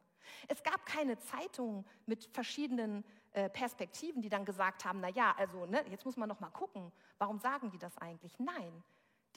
Es 0.46 0.62
gab 0.62 0.84
keine 0.84 1.18
Zeitungen 1.18 1.86
mit 2.06 2.28
verschiedenen 2.32 3.04
äh, 3.32 3.48
Perspektiven, 3.48 4.20
die 4.22 4.28
dann 4.28 4.44
gesagt 4.44 4.84
haben, 4.84 5.00
na 5.00 5.08
ja, 5.08 5.34
also 5.36 5.66
ne, 5.66 5.84
jetzt 5.90 6.04
muss 6.04 6.16
man 6.16 6.28
noch 6.28 6.40
mal 6.40 6.50
gucken, 6.50 6.92
warum 7.18 7.38
sagen 7.38 7.70
die 7.70 7.78
das 7.78 7.96
eigentlich? 7.98 8.38
Nein, 8.38 8.84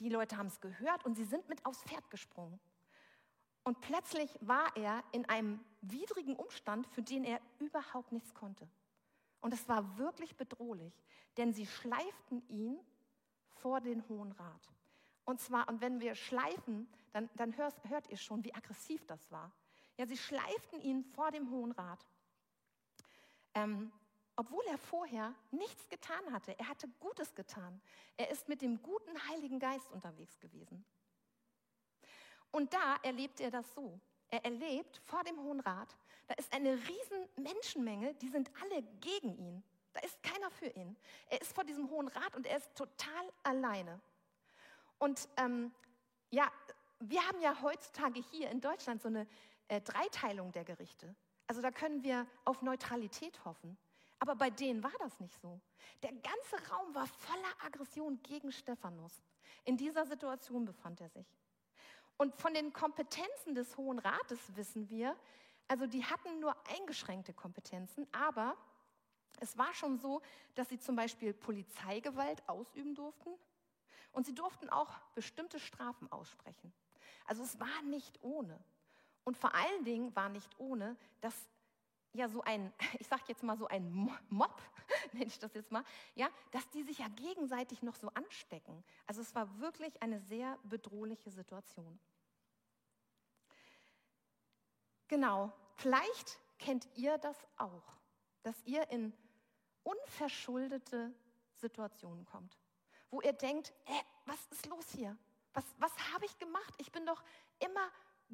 die 0.00 0.08
Leute 0.08 0.36
haben 0.36 0.48
es 0.48 0.60
gehört 0.60 1.04
und 1.04 1.14
sie 1.14 1.24
sind 1.24 1.48
mit 1.48 1.64
aufs 1.64 1.82
Pferd 1.82 2.10
gesprungen. 2.10 2.58
Und 3.64 3.80
plötzlich 3.80 4.36
war 4.40 4.76
er 4.76 5.04
in 5.12 5.28
einem 5.28 5.60
widrigen 5.82 6.36
Umstand, 6.36 6.86
für 6.88 7.02
den 7.02 7.24
er 7.24 7.40
überhaupt 7.58 8.12
nichts 8.12 8.34
konnte. 8.34 8.68
Und 9.40 9.54
es 9.54 9.68
war 9.68 9.98
wirklich 9.98 10.36
bedrohlich, 10.36 10.92
denn 11.36 11.52
sie 11.52 11.66
schleiften 11.66 12.42
ihn 12.48 12.78
vor 13.60 13.80
den 13.80 14.06
Hohen 14.08 14.32
Rat. 14.32 14.68
Und 15.24 15.40
zwar, 15.40 15.68
und 15.68 15.80
wenn 15.80 16.00
wir 16.00 16.14
schleifen, 16.14 16.88
dann, 17.12 17.30
dann 17.36 17.56
hört, 17.56 17.74
hört 17.88 18.08
ihr 18.08 18.16
schon, 18.16 18.44
wie 18.44 18.54
aggressiv 18.54 19.04
das 19.06 19.30
war. 19.30 19.52
Ja, 19.96 20.06
sie 20.06 20.16
schleiften 20.16 20.80
ihn 20.80 21.04
vor 21.04 21.30
dem 21.30 21.50
Hohen 21.50 21.72
Rat. 21.72 22.04
Ähm, 23.54 23.92
obwohl 24.36 24.64
er 24.66 24.78
vorher 24.78 25.34
nichts 25.50 25.88
getan 25.88 26.32
hatte. 26.32 26.58
Er 26.58 26.68
hatte 26.68 26.88
Gutes 27.00 27.34
getan. 27.34 27.80
Er 28.16 28.30
ist 28.30 28.48
mit 28.48 28.62
dem 28.62 28.82
guten 28.82 29.28
Heiligen 29.28 29.58
Geist 29.58 29.90
unterwegs 29.92 30.38
gewesen. 30.40 30.84
Und 32.50 32.72
da 32.72 32.96
erlebt 33.02 33.40
er 33.40 33.50
das 33.50 33.72
so. 33.74 34.00
Er 34.30 34.44
erlebt 34.44 35.00
vor 35.04 35.22
dem 35.24 35.38
Hohen 35.40 35.60
Rat, 35.60 35.96
da 36.26 36.34
ist 36.34 36.52
eine 36.54 36.72
riesen 36.72 37.28
Menschenmenge, 37.36 38.14
die 38.14 38.28
sind 38.28 38.50
alle 38.62 38.82
gegen 39.00 39.36
ihn. 39.36 39.62
Da 39.92 40.00
ist 40.00 40.22
keiner 40.22 40.50
für 40.50 40.68
ihn. 40.68 40.96
Er 41.28 41.40
ist 41.42 41.52
vor 41.52 41.64
diesem 41.64 41.90
Hohen 41.90 42.08
Rat 42.08 42.34
und 42.34 42.46
er 42.46 42.56
ist 42.56 42.74
total 42.74 43.30
alleine. 43.42 44.00
Und 45.02 45.28
ähm, 45.36 45.72
ja, 46.30 46.48
wir 47.00 47.26
haben 47.26 47.40
ja 47.40 47.60
heutzutage 47.60 48.22
hier 48.30 48.48
in 48.50 48.60
Deutschland 48.60 49.02
so 49.02 49.08
eine 49.08 49.26
äh, 49.66 49.80
Dreiteilung 49.80 50.52
der 50.52 50.62
Gerichte. 50.62 51.12
Also 51.48 51.60
da 51.60 51.72
können 51.72 52.04
wir 52.04 52.24
auf 52.44 52.62
Neutralität 52.62 53.44
hoffen. 53.44 53.76
Aber 54.20 54.36
bei 54.36 54.48
denen 54.48 54.80
war 54.84 54.92
das 55.00 55.18
nicht 55.18 55.34
so. 55.40 55.60
Der 56.04 56.12
ganze 56.12 56.70
Raum 56.70 56.94
war 56.94 57.08
voller 57.08 57.52
Aggression 57.66 58.22
gegen 58.22 58.52
Stephanus. 58.52 59.24
In 59.64 59.76
dieser 59.76 60.06
Situation 60.06 60.64
befand 60.66 61.00
er 61.00 61.08
sich. 61.08 61.26
Und 62.16 62.36
von 62.36 62.54
den 62.54 62.72
Kompetenzen 62.72 63.56
des 63.56 63.76
Hohen 63.76 63.98
Rates 63.98 64.54
wissen 64.54 64.88
wir, 64.88 65.16
also 65.66 65.88
die 65.88 66.04
hatten 66.04 66.38
nur 66.38 66.54
eingeschränkte 66.78 67.32
Kompetenzen, 67.32 68.06
aber 68.12 68.56
es 69.40 69.58
war 69.58 69.74
schon 69.74 69.98
so, 69.98 70.22
dass 70.54 70.68
sie 70.68 70.78
zum 70.78 70.94
Beispiel 70.94 71.34
Polizeigewalt 71.34 72.48
ausüben 72.48 72.94
durften 72.94 73.36
und 74.12 74.26
sie 74.26 74.34
durften 74.34 74.68
auch 74.70 74.98
bestimmte 75.14 75.58
Strafen 75.58 76.10
aussprechen. 76.12 76.72
Also 77.26 77.42
es 77.42 77.58
war 77.58 77.82
nicht 77.82 78.22
ohne. 78.22 78.58
Und 79.24 79.36
vor 79.36 79.54
allen 79.54 79.84
Dingen 79.84 80.14
war 80.16 80.28
nicht 80.28 80.58
ohne, 80.58 80.96
dass 81.20 81.48
ja 82.12 82.28
so 82.28 82.42
ein, 82.42 82.72
ich 82.98 83.06
sage 83.06 83.22
jetzt 83.28 83.42
mal 83.42 83.56
so 83.56 83.66
ein 83.66 83.90
Mob, 84.28 84.62
nenne 85.12 85.26
ich 85.26 85.38
das 85.38 85.54
jetzt 85.54 85.70
mal, 85.70 85.84
ja, 86.14 86.28
dass 86.50 86.68
die 86.70 86.82
sich 86.82 86.98
ja 86.98 87.08
gegenseitig 87.08 87.82
noch 87.82 87.96
so 87.96 88.08
anstecken. 88.10 88.84
Also 89.06 89.20
es 89.20 89.34
war 89.34 89.60
wirklich 89.60 90.02
eine 90.02 90.20
sehr 90.20 90.58
bedrohliche 90.64 91.30
Situation. 91.30 91.98
Genau, 95.08 95.52
vielleicht 95.76 96.38
kennt 96.58 96.88
ihr 96.94 97.18
das 97.18 97.36
auch, 97.56 97.82
dass 98.42 98.56
ihr 98.64 98.88
in 98.90 99.12
unverschuldete 99.82 101.12
Situationen 101.56 102.24
kommt, 102.24 102.58
wo 103.12 103.20
ihr 103.20 103.34
denkt, 103.34 103.72
äh, 103.84 103.92
was 104.26 104.44
ist 104.46 104.66
los 104.66 104.86
hier? 104.90 105.16
Was, 105.52 105.64
was 105.78 105.92
habe 106.12 106.24
ich 106.24 106.36
gemacht? 106.38 106.74
Ich 106.78 106.90
bin 106.90 107.06
doch 107.06 107.22
immer 107.60 107.88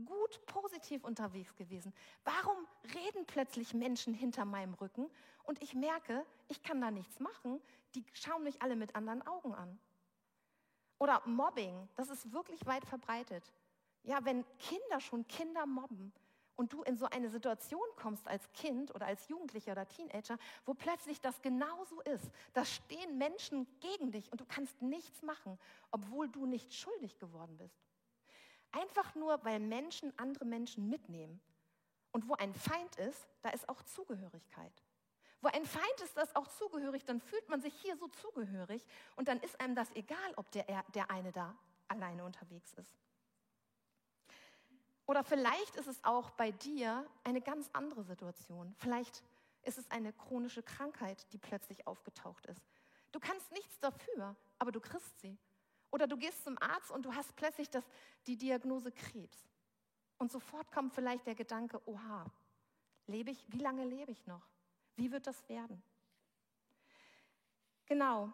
gut 0.07 0.41
positiv 0.47 1.05
unterwegs 1.05 1.55
gewesen. 1.57 1.93
Warum 2.25 2.57
reden 2.95 3.27
plötzlich 3.27 3.75
Menschen 3.75 4.15
hinter 4.15 4.45
meinem 4.45 4.75
Rücken 4.75 5.11
und 5.43 5.61
ich 5.61 5.75
merke, 5.75 6.25
ich 6.47 6.63
kann 6.63 6.81
da 6.81 6.93
nichts 6.93 7.19
machen? 7.19 7.61
Die 7.97 8.05
schauen 8.13 8.45
mich 8.45 8.63
alle 8.63 8.77
mit 8.77 8.95
anderen 8.95 9.27
Augen 9.27 9.53
an. 9.53 9.79
Oder 10.99 11.23
Mobbing, 11.27 11.89
das 11.97 12.09
ist 12.09 12.33
wirklich 12.33 12.65
weit 12.67 12.85
verbreitet. 12.85 13.53
Ja, 14.05 14.25
wenn 14.25 14.45
Kinder 14.59 15.01
schon 15.01 15.27
Kinder 15.27 15.67
mobben, 15.67 16.13
und 16.59 16.73
du 16.73 16.83
in 16.83 16.97
so 16.97 17.07
eine 17.07 17.31
Situation 17.31 17.87
kommst 17.95 18.27
als 18.27 18.53
Kind 18.53 18.93
oder 18.93 19.07
als 19.07 19.29
Jugendlicher 19.29 19.73
oder 19.73 19.87
Teenager, 19.87 20.37
wo 20.67 20.75
plötzlich 20.75 21.21
das 21.21 21.41
genauso 21.41 22.01
ist. 22.01 22.33
Da 22.53 22.65
stehen 22.65 23.17
Menschen 23.17 23.67
gegen 23.79 24.11
dich 24.11 24.31
und 24.33 24.41
du 24.41 24.45
kannst 24.45 24.83
nichts 24.83 25.23
machen, 25.23 25.57
obwohl 25.93 26.29
du 26.29 26.47
nicht 26.47 26.75
schuldig 26.75 27.17
geworden 27.21 27.57
bist. 27.59 27.79
Einfach 28.73 29.15
nur, 29.15 29.43
weil 29.45 29.61
Menschen 29.61 30.13
andere 30.19 30.45
Menschen 30.45 30.91
mitnehmen. 30.91 31.41
Und 32.11 32.29
wo 32.29 32.35
ein 32.35 32.53
Feind 32.53 32.97
ist, 32.97 33.29
da 33.43 33.51
ist 33.51 33.69
auch 33.69 33.81
Zugehörigkeit. 33.85 34.83
Wo 35.41 35.49
ein 35.49 35.65
Feind 35.65 36.01
ist, 36.03 36.17
da 36.17 36.23
ist 36.23 36.35
auch 36.35 36.49
zugehörig, 36.49 37.05
dann 37.05 37.21
fühlt 37.21 37.49
man 37.49 37.61
sich 37.61 37.73
hier 37.75 37.97
so 37.97 38.09
zugehörig 38.09 38.85
und 39.15 39.29
dann 39.29 39.39
ist 39.41 39.61
einem 39.61 39.77
das 39.77 39.93
egal, 39.95 40.35
ob 40.35 40.51
der, 40.51 40.65
der 40.93 41.09
eine 41.09 41.31
da 41.31 41.57
alleine 41.87 42.25
unterwegs 42.25 42.73
ist. 42.73 42.99
Oder 45.09 45.25
vielleicht 45.25 45.75
ist 45.77 45.87
es 45.87 46.05
auch 46.05 46.31
bei 46.33 46.51
dir 46.51 47.03
eine 47.25 47.41
ganz 47.41 47.71
andere 47.73 48.05
Situation. 48.05 48.75
Vielleicht 48.77 49.25
ist 49.63 49.79
es 49.79 49.91
eine 49.91 50.13
chronische 50.13 50.63
Krankheit, 50.63 51.27
die 51.33 51.39
plötzlich 51.39 51.87
aufgetaucht 51.87 52.45
ist. 52.45 52.63
Du 53.11 53.19
kannst 53.19 53.51
nichts 53.53 53.81
dafür, 53.81 54.37
aber 54.59 54.71
du 54.71 54.81
kriegst 54.81 55.19
sie. 55.21 55.39
Oder 55.91 56.07
du 56.07 56.19
gehst 56.19 56.45
zum 56.45 56.59
Arzt 56.61 56.91
und 56.91 57.07
du 57.07 57.15
hast 57.15 57.35
plötzlich 57.37 57.71
das, 57.71 57.85
die 58.27 58.37
Diagnose 58.37 58.93
Krebs. 58.93 59.49
Und 60.19 60.31
sofort 60.31 60.71
kommt 60.73 60.93
vielleicht 60.93 61.27
der 61.27 61.35
Gedanke, 61.35 61.81
oha, 61.89 62.27
lebe 63.07 63.31
ich, 63.31 63.43
wie 63.51 63.61
lange 63.61 63.87
lebe 63.87 64.13
ich 64.13 64.27
noch? 64.27 64.47
Wie 64.97 65.11
wird 65.11 65.27
das 65.27 65.49
werden? 65.49 65.83
Genau. 67.87 68.31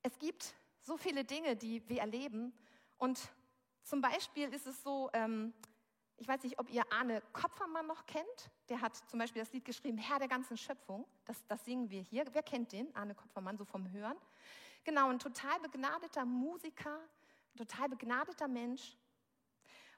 Es 0.00 0.18
gibt 0.18 0.54
so 0.80 0.96
viele 0.96 1.26
Dinge, 1.26 1.54
die 1.54 1.86
wir 1.86 2.00
erleben 2.00 2.54
und 2.96 3.30
zum 3.88 4.00
Beispiel 4.00 4.52
ist 4.52 4.66
es 4.66 4.82
so, 4.82 5.08
ähm, 5.12 5.54
ich 6.18 6.28
weiß 6.28 6.42
nicht, 6.42 6.58
ob 6.58 6.68
ihr 6.70 6.84
Arne 6.92 7.22
Kopfermann 7.32 7.86
noch 7.86 8.04
kennt. 8.06 8.50
Der 8.68 8.80
hat 8.80 8.96
zum 9.08 9.18
Beispiel 9.18 9.40
das 9.40 9.52
Lied 9.52 9.64
geschrieben, 9.64 9.98
Herr 9.98 10.18
der 10.18 10.28
ganzen 10.28 10.56
Schöpfung. 10.56 11.06
Das, 11.24 11.46
das 11.46 11.64
singen 11.64 11.88
wir 11.88 12.02
hier. 12.02 12.24
Wer 12.32 12.42
kennt 12.42 12.72
den? 12.72 12.94
Arne 12.94 13.14
Kopfermann, 13.14 13.56
so 13.56 13.64
vom 13.64 13.90
Hören. 13.90 14.16
Genau, 14.84 15.08
ein 15.08 15.18
total 15.18 15.58
begnadeter 15.60 16.24
Musiker, 16.24 16.98
ein 17.54 17.58
total 17.58 17.88
begnadeter 17.88 18.48
Mensch. 18.48 18.96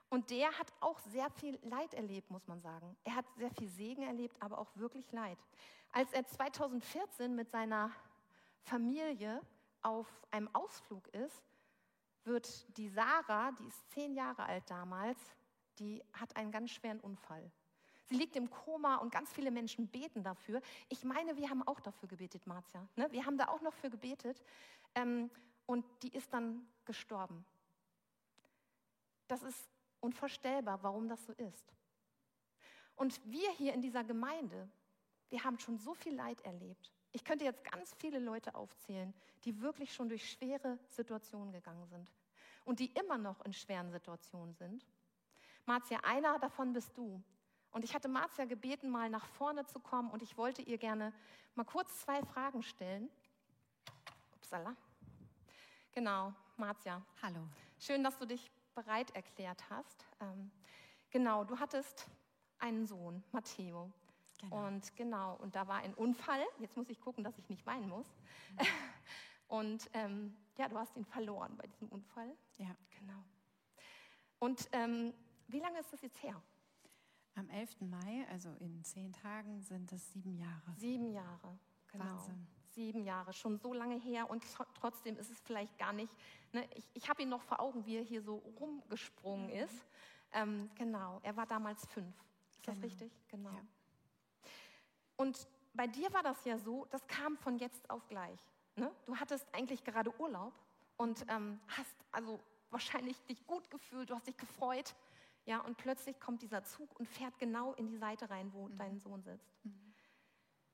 Und 0.09 0.29
der 0.29 0.57
hat 0.57 0.71
auch 0.79 0.99
sehr 0.99 1.29
viel 1.31 1.57
Leid 1.63 1.93
erlebt, 1.93 2.29
muss 2.29 2.47
man 2.47 2.61
sagen. 2.61 2.95
Er 3.03 3.15
hat 3.15 3.25
sehr 3.37 3.49
viel 3.51 3.69
Segen 3.69 4.03
erlebt, 4.03 4.35
aber 4.41 4.59
auch 4.59 4.75
wirklich 4.75 5.11
Leid. 5.11 5.37
Als 5.91 6.11
er 6.13 6.25
2014 6.27 7.33
mit 7.35 7.49
seiner 7.49 7.91
Familie 8.63 9.41
auf 9.81 10.07
einem 10.29 10.49
Ausflug 10.53 11.07
ist, 11.09 11.43
wird 12.23 12.77
die 12.77 12.89
Sarah, 12.89 13.51
die 13.53 13.67
ist 13.67 13.89
zehn 13.91 14.13
Jahre 14.13 14.43
alt 14.43 14.69
damals, 14.69 15.17
die 15.79 16.03
hat 16.13 16.35
einen 16.35 16.51
ganz 16.51 16.71
schweren 16.71 16.99
Unfall. 16.99 17.51
Sie 18.05 18.15
liegt 18.15 18.35
im 18.35 18.49
Koma 18.49 18.97
und 18.97 19.11
ganz 19.11 19.31
viele 19.31 19.51
Menschen 19.51 19.87
beten 19.87 20.23
dafür. 20.23 20.61
Ich 20.89 21.03
meine, 21.03 21.37
wir 21.37 21.49
haben 21.49 21.65
auch 21.65 21.79
dafür 21.79 22.09
gebetet, 22.09 22.45
Marzia. 22.45 22.85
Ne? 22.95 23.07
Wir 23.11 23.25
haben 23.25 23.37
da 23.37 23.47
auch 23.47 23.61
noch 23.61 23.73
für 23.73 23.89
gebetet. 23.89 24.43
Ähm, 24.95 25.29
und 25.65 25.85
die 26.03 26.09
ist 26.09 26.33
dann 26.33 26.67
gestorben. 26.83 27.45
Das 29.29 29.43
ist 29.43 29.69
unvorstellbar, 30.01 30.83
warum 30.83 31.07
das 31.07 31.25
so 31.25 31.31
ist. 31.33 31.73
Und 32.95 33.21
wir 33.31 33.49
hier 33.51 33.73
in 33.73 33.81
dieser 33.81 34.03
Gemeinde, 34.03 34.69
wir 35.29 35.43
haben 35.43 35.57
schon 35.57 35.77
so 35.77 35.93
viel 35.93 36.13
Leid 36.13 36.41
erlebt. 36.41 36.91
Ich 37.13 37.23
könnte 37.23 37.45
jetzt 37.45 37.63
ganz 37.63 37.93
viele 37.95 38.19
Leute 38.19 38.55
aufzählen, 38.55 39.13
die 39.43 39.61
wirklich 39.61 39.93
schon 39.93 40.09
durch 40.09 40.29
schwere 40.31 40.79
Situationen 40.89 41.51
gegangen 41.51 41.85
sind 41.87 42.09
und 42.63 42.79
die 42.79 42.91
immer 42.93 43.17
noch 43.17 43.41
in 43.41 43.53
schweren 43.53 43.91
Situationen 43.91 44.53
sind. 44.53 44.85
Marzia, 45.65 45.99
einer 46.03 46.39
davon 46.39 46.73
bist 46.73 46.97
du. 46.97 47.21
Und 47.71 47.83
ich 47.83 47.93
hatte 47.95 48.07
Marzia 48.07 48.45
gebeten, 48.45 48.89
mal 48.89 49.09
nach 49.09 49.25
vorne 49.25 49.65
zu 49.65 49.79
kommen 49.79 50.09
und 50.11 50.21
ich 50.21 50.37
wollte 50.37 50.61
ihr 50.61 50.77
gerne 50.77 51.13
mal 51.55 51.63
kurz 51.63 52.01
zwei 52.01 52.21
Fragen 52.23 52.63
stellen. 52.63 53.09
Upsala. 54.35 54.75
Genau, 55.93 56.33
Marzia. 56.57 57.01
Hallo. 57.21 57.47
Schön, 57.79 58.03
dass 58.03 58.17
du 58.17 58.25
dich 58.25 58.51
bereit 58.75 59.11
erklärt 59.11 59.69
hast. 59.69 60.05
Ähm, 60.19 60.51
genau, 61.09 61.43
du 61.43 61.59
hattest 61.59 62.07
einen 62.59 62.85
Sohn, 62.85 63.23
Matteo. 63.31 63.91
Genau. 64.41 64.67
Und 64.67 64.95
genau, 64.95 65.35
und 65.37 65.55
da 65.55 65.67
war 65.67 65.77
ein 65.77 65.93
Unfall. 65.93 66.43
Jetzt 66.59 66.75
muss 66.77 66.89
ich 66.89 66.99
gucken, 66.99 67.23
dass 67.23 67.37
ich 67.37 67.49
nicht 67.49 67.65
weinen 67.65 67.89
muss. 67.89 68.07
Mhm. 68.51 68.65
Und 69.51 69.89
ähm, 69.91 70.33
ja, 70.57 70.69
du 70.69 70.77
hast 70.77 70.95
ihn 70.95 71.03
verloren 71.03 71.57
bei 71.57 71.67
diesem 71.67 71.89
Unfall. 71.89 72.33
Ja. 72.57 72.73
Genau. 72.97 73.21
Und 74.39 74.69
ähm, 74.71 75.13
wie 75.47 75.59
lange 75.59 75.77
ist 75.79 75.91
das 75.91 76.01
jetzt 76.01 76.23
her? 76.23 76.41
Am 77.35 77.49
11. 77.49 77.81
Mai, 77.81 78.25
also 78.29 78.49
in 78.59 78.81
zehn 78.85 79.11
Tagen, 79.11 79.61
sind 79.61 79.91
es 79.91 80.13
sieben 80.13 80.37
Jahre. 80.37 80.73
Sieben 80.77 81.11
Jahre, 81.11 81.59
genau. 81.89 82.05
Wahnsinn. 82.05 82.47
Sieben 82.69 83.03
Jahre, 83.03 83.33
schon 83.33 83.57
so 83.57 83.73
lange 83.73 83.99
her 83.99 84.29
und 84.29 84.41
trotzdem 84.73 85.17
ist 85.17 85.29
es 85.29 85.41
vielleicht 85.41 85.77
gar 85.77 85.91
nicht. 85.91 86.13
Ne, 86.53 86.65
ich 86.73 86.89
ich 86.93 87.09
habe 87.09 87.21
ihn 87.21 87.29
noch 87.29 87.41
vor 87.41 87.59
Augen, 87.59 87.85
wie 87.85 87.97
er 87.97 88.03
hier 88.03 88.21
so 88.21 88.35
rumgesprungen 88.35 89.47
mhm. 89.47 89.63
ist. 89.63 89.85
Ähm, 90.31 90.71
genau, 90.75 91.19
er 91.23 91.35
war 91.35 91.45
damals 91.45 91.85
fünf. 91.87 92.15
Ist 92.49 92.63
genau. 92.63 92.75
das 92.75 92.83
richtig? 92.83 93.11
Genau. 93.27 93.51
Ja. 93.51 93.65
Und 95.21 95.47
bei 95.75 95.85
dir 95.85 96.11
war 96.13 96.23
das 96.23 96.43
ja 96.45 96.57
so, 96.57 96.87
das 96.89 97.05
kam 97.05 97.37
von 97.37 97.59
jetzt 97.59 97.87
auf 97.91 98.07
gleich. 98.07 98.39
Ne? 98.75 98.91
Du 99.05 99.15
hattest 99.15 99.45
eigentlich 99.53 99.83
gerade 99.83 100.11
Urlaub 100.19 100.51
und 100.97 101.23
ähm, 101.27 101.59
hast 101.67 101.95
also 102.11 102.39
wahrscheinlich 102.71 103.21
dich 103.25 103.45
gut 103.45 103.69
gefühlt, 103.69 104.09
du 104.09 104.15
hast 104.15 104.25
dich 104.25 104.37
gefreut. 104.37 104.95
Ja, 105.45 105.59
und 105.59 105.77
plötzlich 105.77 106.19
kommt 106.19 106.41
dieser 106.41 106.63
Zug 106.63 106.99
und 106.99 107.07
fährt 107.07 107.37
genau 107.37 107.73
in 107.73 107.85
die 107.85 107.97
Seite 107.97 108.31
rein, 108.31 108.51
wo 108.51 108.67
mhm. 108.67 108.77
dein 108.79 108.99
Sohn 108.99 109.21
sitzt. 109.21 109.63
Mhm. 109.63 109.93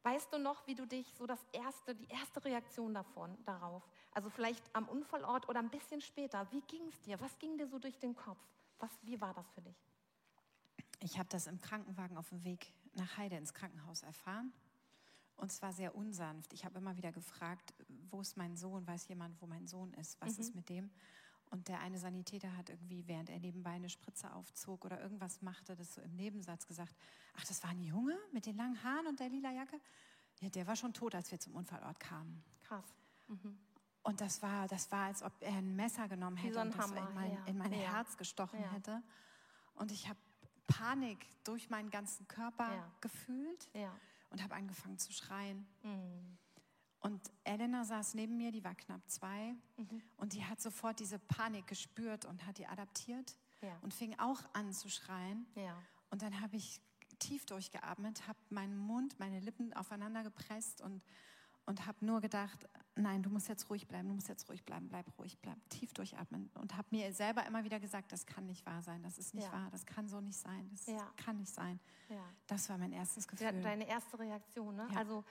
Weißt 0.03 0.31
du 0.31 0.39
noch, 0.39 0.65
wie 0.65 0.75
du 0.75 0.87
dich 0.87 1.13
so 1.15 1.27
das 1.27 1.45
erste, 1.51 1.93
die 1.93 2.07
erste 2.07 2.41
Reaktion 2.45 2.93
davon, 2.93 3.37
darauf, 3.43 3.83
also 4.13 4.29
vielleicht 4.29 4.63
am 4.73 4.87
Unfallort 4.87 5.49
oder 5.49 5.59
ein 5.59 5.69
bisschen 5.69 5.99
später, 5.99 6.49
wie 6.53 6.61
ging 6.61 6.87
es 6.87 7.01
dir? 7.01 7.19
Was 7.19 7.37
ging 7.37 7.57
dir 7.57 7.67
so 7.67 7.79
durch 7.79 7.99
den 7.99 8.15
Kopf? 8.15 8.39
Was, 8.79 8.91
wie 9.01 9.19
war 9.19 9.33
das 9.33 9.51
für 9.51 9.61
dich? 9.61 9.75
Ich 11.01 11.19
habe 11.19 11.27
das 11.27 11.47
im 11.47 11.59
Krankenwagen 11.59 12.17
auf 12.17 12.29
dem 12.29 12.45
Weg 12.45 12.71
nach 12.97 13.17
Heide 13.17 13.37
ins 13.37 13.53
Krankenhaus 13.53 14.03
erfahren. 14.03 14.53
Und 15.35 15.51
zwar 15.51 15.71
sehr 15.71 15.95
unsanft. 15.95 16.51
Ich 16.53 16.65
habe 16.65 16.79
immer 16.79 16.97
wieder 16.97 17.11
gefragt, 17.11 17.73
wo 18.09 18.21
ist 18.21 18.37
mein 18.37 18.55
Sohn? 18.55 18.87
Weiß 18.87 19.07
jemand, 19.07 19.39
wo 19.41 19.45
mein 19.45 19.67
Sohn 19.67 19.93
ist? 19.93 20.19
Was 20.19 20.35
mhm. 20.35 20.41
ist 20.41 20.55
mit 20.55 20.69
dem? 20.69 20.89
Und 21.49 21.67
der 21.67 21.79
eine 21.79 21.97
Sanitäter 21.97 22.57
hat 22.57 22.69
irgendwie, 22.69 23.07
während 23.07 23.29
er 23.29 23.39
nebenbei 23.39 23.71
eine 23.71 23.89
Spritze 23.89 24.33
aufzog 24.33 24.83
oder 24.83 24.99
irgendwas 24.99 25.41
machte, 25.41 25.75
das 25.75 25.93
so 25.93 26.01
im 26.01 26.15
Nebensatz 26.15 26.65
gesagt, 26.65 26.93
ach, 27.37 27.45
das 27.45 27.63
war 27.63 27.69
ein 27.69 27.81
Junge 27.81 28.17
mit 28.33 28.45
den 28.45 28.57
langen 28.57 28.83
Haaren 28.83 29.07
und 29.07 29.19
der 29.19 29.29
lila 29.29 29.51
Jacke? 29.51 29.79
Ja, 30.41 30.49
der 30.49 30.67
war 30.67 30.75
schon 30.75 30.93
tot, 30.93 31.15
als 31.15 31.31
wir 31.31 31.39
zum 31.39 31.55
Unfallort 31.55 31.99
kamen. 31.99 32.43
Krass. 32.61 32.85
Mhm. 33.27 33.57
Und 34.03 34.21
das 34.21 34.41
war, 34.41 34.67
das 34.67 34.91
war, 34.91 35.05
als 35.05 35.23
ob 35.23 35.33
er 35.41 35.53
ein 35.53 35.75
Messer 35.75 36.07
genommen 36.07 36.37
hätte 36.37 36.55
so 36.55 36.61
und 36.61 36.77
das 36.77 36.91
in 36.91 37.13
mein, 37.13 37.33
ja. 37.33 37.45
in 37.45 37.57
mein 37.57 37.73
ja. 37.73 37.93
Herz 37.93 38.17
gestochen 38.17 38.61
ja. 38.61 38.71
hätte. 38.71 39.01
Und 39.75 39.91
ich 39.91 40.07
habe 40.09 40.19
Panik 40.67 41.25
durch 41.43 41.69
meinen 41.69 41.89
ganzen 41.89 42.27
Körper 42.27 42.91
gefühlt 43.01 43.69
und 44.29 44.43
habe 44.43 44.55
angefangen 44.55 44.99
zu 44.99 45.11
schreien. 45.13 45.65
Mhm. 45.83 46.37
Und 46.99 47.31
Elena 47.43 47.85
saß 47.85 48.15
neben 48.15 48.37
mir, 48.37 48.51
die 48.51 48.63
war 48.63 48.75
knapp 48.75 49.01
zwei, 49.09 49.55
mhm. 49.77 50.01
und 50.17 50.33
die 50.33 50.43
hat 50.43 50.59
sofort 50.59 50.99
diese 50.99 51.19
Panik 51.19 51.67
gespürt 51.67 52.25
und 52.25 52.45
hat 52.45 52.57
die 52.57 52.67
adaptiert 52.67 53.37
ja. 53.61 53.77
und 53.81 53.93
fing 53.93 54.17
auch 54.19 54.41
an 54.53 54.73
zu 54.73 54.89
schreien. 54.89 55.45
Ja. 55.55 55.77
Und 56.09 56.21
dann 56.21 56.41
habe 56.41 56.55
ich 56.55 56.81
tief 57.19 57.45
durchgeatmet, 57.45 58.27
habe 58.27 58.39
meinen 58.49 58.77
Mund, 58.77 59.19
meine 59.19 59.39
Lippen 59.39 59.73
aufeinander 59.73 60.23
gepresst 60.23 60.81
und, 60.81 61.03
und 61.65 61.85
habe 61.85 62.05
nur 62.05 62.21
gedacht, 62.21 62.67
nein, 62.97 63.23
du 63.23 63.29
musst 63.29 63.47
jetzt 63.47 63.69
ruhig 63.69 63.87
bleiben, 63.87 64.07
du 64.07 64.13
musst 64.15 64.27
jetzt 64.27 64.49
ruhig 64.49 64.63
bleiben, 64.63 64.87
bleib 64.89 65.05
ruhig, 65.17 65.37
bleib 65.41 65.57
tief 65.69 65.93
durchatmen. 65.93 66.49
Und 66.55 66.75
habe 66.75 66.87
mir 66.91 67.13
selber 67.13 67.45
immer 67.45 67.63
wieder 67.63 67.79
gesagt, 67.79 68.11
das 68.11 68.25
kann 68.25 68.45
nicht 68.45 68.65
wahr 68.65 68.81
sein, 68.81 69.01
das 69.03 69.17
ist 69.17 69.33
nicht 69.33 69.45
ja. 69.47 69.53
wahr, 69.53 69.69
das 69.71 69.85
kann 69.85 70.07
so 70.07 70.21
nicht 70.21 70.37
sein, 70.37 70.69
das 70.71 70.85
kann 71.15 71.37
nicht 71.37 71.53
sein. 71.53 71.79
Das 72.47 72.69
war 72.69 72.77
mein 72.77 72.93
erstes 72.93 73.27
Gefühl. 73.27 73.61
Deine 73.61 73.87
erste 73.87 74.19
Reaktion, 74.19 74.75
ne? 74.75 74.87
Also 74.95 75.23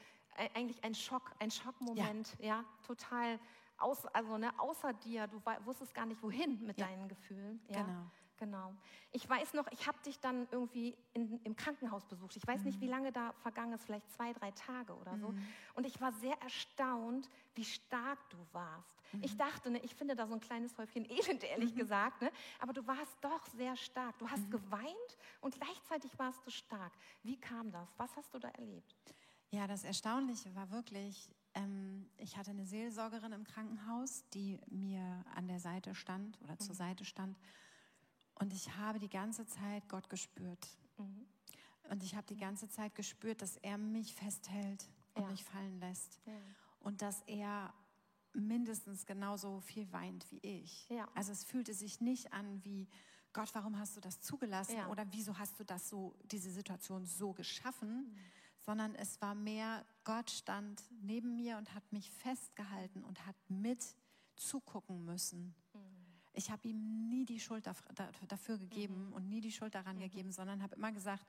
eigentlich 0.54 0.82
ein 0.85 0.94
Schock, 0.94 1.35
ein 1.38 1.50
Schockmoment, 1.50 2.37
ja, 2.38 2.46
ja 2.46 2.64
total 2.87 3.38
aus, 3.78 4.06
also 4.06 4.38
ne, 4.38 4.52
außer 4.58 4.92
dir, 4.92 5.26
du 5.26 5.40
wusstest 5.64 5.94
gar 5.94 6.06
nicht 6.06 6.23
wohin 6.23 6.64
mit 6.64 6.78
ja. 6.78 6.87
deinen 6.87 7.08
Gefühlen. 7.08 7.61
Ja. 7.68 7.82
Genau. 7.82 8.11
Genau. 8.38 8.75
Ich 9.12 9.28
weiß 9.28 9.55
noch, 9.55 9.66
ich 9.73 9.87
habe 9.87 9.99
dich 10.05 10.21
dann 10.21 10.47
irgendwie 10.50 10.95
in, 11.14 11.40
im 11.43 11.57
Krankenhaus 11.57 12.05
besucht. 12.05 12.37
Ich 12.37 12.47
weiß 12.47 12.61
mhm. 12.61 12.66
nicht, 12.66 12.81
wie 12.81 12.87
lange 12.87 13.12
da 13.12 13.33
vergangen 13.33 13.73
ist, 13.73 13.85
vielleicht 13.85 14.11
zwei, 14.12 14.33
drei 14.35 14.50
Tage 14.50 14.95
oder 14.95 15.12
mhm. 15.12 15.21
so. 15.21 15.35
Und 15.75 15.87
ich 15.87 16.00
war 16.00 16.12
sehr 16.12 16.40
erstaunt, 16.43 17.31
wie 17.55 17.64
stark 17.64 18.19
du 18.31 18.37
warst. 18.52 18.97
Mhm. 19.12 19.23
Ich 19.23 19.37
dachte, 19.37 19.71
ne, 19.71 19.78
ich 19.81 19.95
finde 19.95 20.16
da 20.16 20.26
so 20.26 20.35
ein 20.35 20.40
kleines 20.40 20.76
Häufchen 20.76 21.05
Elend, 21.11 21.45
ehrlich 21.45 21.73
mhm. 21.75 21.78
gesagt. 21.78 22.21
Ne? 22.21 22.31
Aber 22.61 22.73
du 22.73 22.87
warst 22.87 23.16
doch 23.23 23.47
sehr 23.47 23.75
stark. 23.76 24.19
Du 24.19 24.28
hast 24.28 24.47
mhm. 24.47 24.50
geweint 24.50 25.19
und 25.40 25.55
gleichzeitig 25.55 26.19
warst 26.19 26.45
du 26.47 26.50
stark. 26.50 26.93
Wie 27.23 27.38
kam 27.38 27.71
das? 27.73 27.88
Was 27.97 28.14
hast 28.16 28.35
du 28.35 28.38
da 28.38 28.49
erlebt? 28.49 28.95
Ja, 29.50 29.66
das 29.66 29.85
Erstaunliche 29.85 30.55
war 30.55 30.71
wirklich, 30.71 31.31
ähm, 31.55 32.11
ich 32.19 32.37
hatte 32.37 32.50
eine 32.50 32.66
Seelsorgerin 32.66 33.33
im 33.33 33.45
Krankenhaus, 33.45 34.25
die 34.35 34.59
mir 34.69 35.25
an 35.35 35.47
der 35.47 35.61
Seite 35.61 35.95
stand 35.95 36.38
oder 36.43 36.55
mhm. 36.55 36.61
zur 36.61 36.75
Seite 36.75 37.05
stand. 37.05 37.38
Und 38.37 38.52
ich 38.52 38.76
habe 38.76 38.99
die 38.99 39.09
ganze 39.09 39.47
Zeit 39.47 39.88
Gott 39.88 40.09
gespürt. 40.09 40.69
Mhm. 40.99 41.26
Und 41.90 42.02
ich 42.02 42.14
habe 42.14 42.26
die 42.26 42.37
ganze 42.37 42.69
Zeit 42.69 42.95
gespürt, 42.95 43.43
dass 43.43 43.57
er 43.59 43.78
mich 43.78 44.14
festhält 44.14 44.88
und 45.14 45.23
ja. 45.23 45.31
mich 45.31 45.45
fallen 45.45 45.78
lässt. 45.81 46.21
Ja. 46.26 46.33
Und 46.81 47.02
dass 47.02 47.23
er 47.26 47.73
mindestens 48.33 49.07
genauso 49.07 49.61
viel 49.61 49.90
weint 49.93 50.31
wie 50.31 50.38
ich. 50.38 50.88
Ja. 50.88 51.09
Also 51.14 51.33
es 51.33 51.45
fühlte 51.45 51.73
sich 51.75 52.00
nicht 52.00 52.33
an 52.33 52.62
wie, 52.64 52.88
Gott, 53.33 53.55
warum 53.55 53.78
hast 53.78 53.97
du 53.97 54.00
das 54.00 54.21
zugelassen? 54.21 54.85
Oder 54.87 55.07
wieso 55.11 55.38
hast 55.38 55.59
du 55.59 55.64
das 55.64 55.88
so, 55.88 56.14
diese 56.25 56.50
Situation 56.50 57.07
so 57.07 57.33
geschaffen? 57.33 58.11
Mhm 58.11 58.16
sondern 58.66 58.97
es 58.97 59.23
war 59.23 59.37
mehr, 59.37 59.87
Gott 60.02 60.28
stand 60.28 60.83
neben 61.00 61.37
mir 61.37 61.57
und 61.57 61.73
hat 61.73 61.93
mich 61.93 62.11
festgehalten 62.11 63.05
und 63.05 63.25
hat 63.25 63.37
mit 63.49 63.95
zugucken 64.35 65.05
müssen. 65.05 65.55
Mhm. 66.36 66.38
Ich 66.38 66.50
habe 66.50 66.68
ihm 66.68 67.08
nie 67.08 67.25
die 67.25 67.40
Schuld 67.40 67.66
dafür 67.66 68.58
gegeben 68.58 69.08
mhm. 69.08 69.12
und 69.14 69.28
nie 69.28 69.40
die 69.40 69.52
Schuld 69.52 69.75
daran 69.75 69.96
mhm. 69.96 70.02
gegeben, 70.02 70.32
sondern 70.32 70.62
habe 70.62 70.76
immer 70.76 70.92
gesagt, 70.92 71.26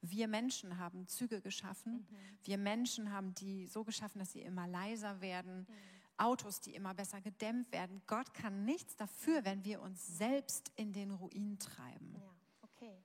wir 0.00 0.28
Menschen 0.28 0.78
haben 0.78 1.06
Züge 1.08 1.40
geschaffen, 1.40 2.06
mhm. 2.10 2.16
wir 2.44 2.58
Menschen 2.58 3.12
haben 3.12 3.34
die 3.34 3.66
so 3.66 3.84
geschaffen, 3.84 4.18
dass 4.20 4.32
sie 4.32 4.42
immer 4.42 4.66
leiser 4.66 5.20
werden, 5.20 5.60
mhm. 5.60 5.74
Autos, 6.18 6.60
die 6.60 6.74
immer 6.74 6.94
besser 6.94 7.20
gedämmt 7.20 7.70
werden. 7.72 8.02
Gott 8.06 8.34
kann 8.34 8.64
nichts 8.64 8.96
dafür, 8.96 9.44
wenn 9.44 9.64
wir 9.64 9.80
uns 9.80 10.18
selbst 10.18 10.72
in 10.74 10.92
den 10.92 11.12
Ruin 11.12 11.58
treiben. 11.58 12.14
Ja, 12.16 12.34
okay. 12.62 12.98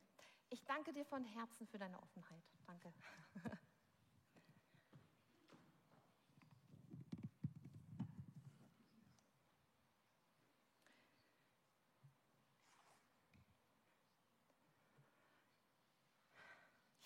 Ich 0.50 0.64
danke 0.66 0.94
dir 0.94 1.06
von 1.06 1.24
Herzen 1.24 1.68
für 1.68 1.78
deine 1.78 2.02
Offenheit. 2.02 2.44
Danke. 2.66 2.92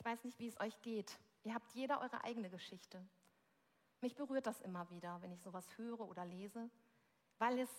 Weiß 0.08 0.24
nicht, 0.24 0.40
wie 0.40 0.48
es 0.48 0.60
euch 0.62 0.82
geht. 0.82 1.20
Ihr 1.44 1.54
habt 1.54 1.74
jeder 1.74 2.00
eure 2.00 2.24
eigene 2.24 2.50
Geschichte. 2.50 3.06
Mich 4.00 4.16
berührt 4.16 4.48
das 4.48 4.62
immer 4.62 4.90
wieder, 4.90 5.22
wenn 5.22 5.34
ich 5.34 5.42
sowas 5.42 5.68
höre 5.78 6.00
oder 6.00 6.24
lese, 6.24 6.70
weil 7.40 7.60
es 7.60 7.70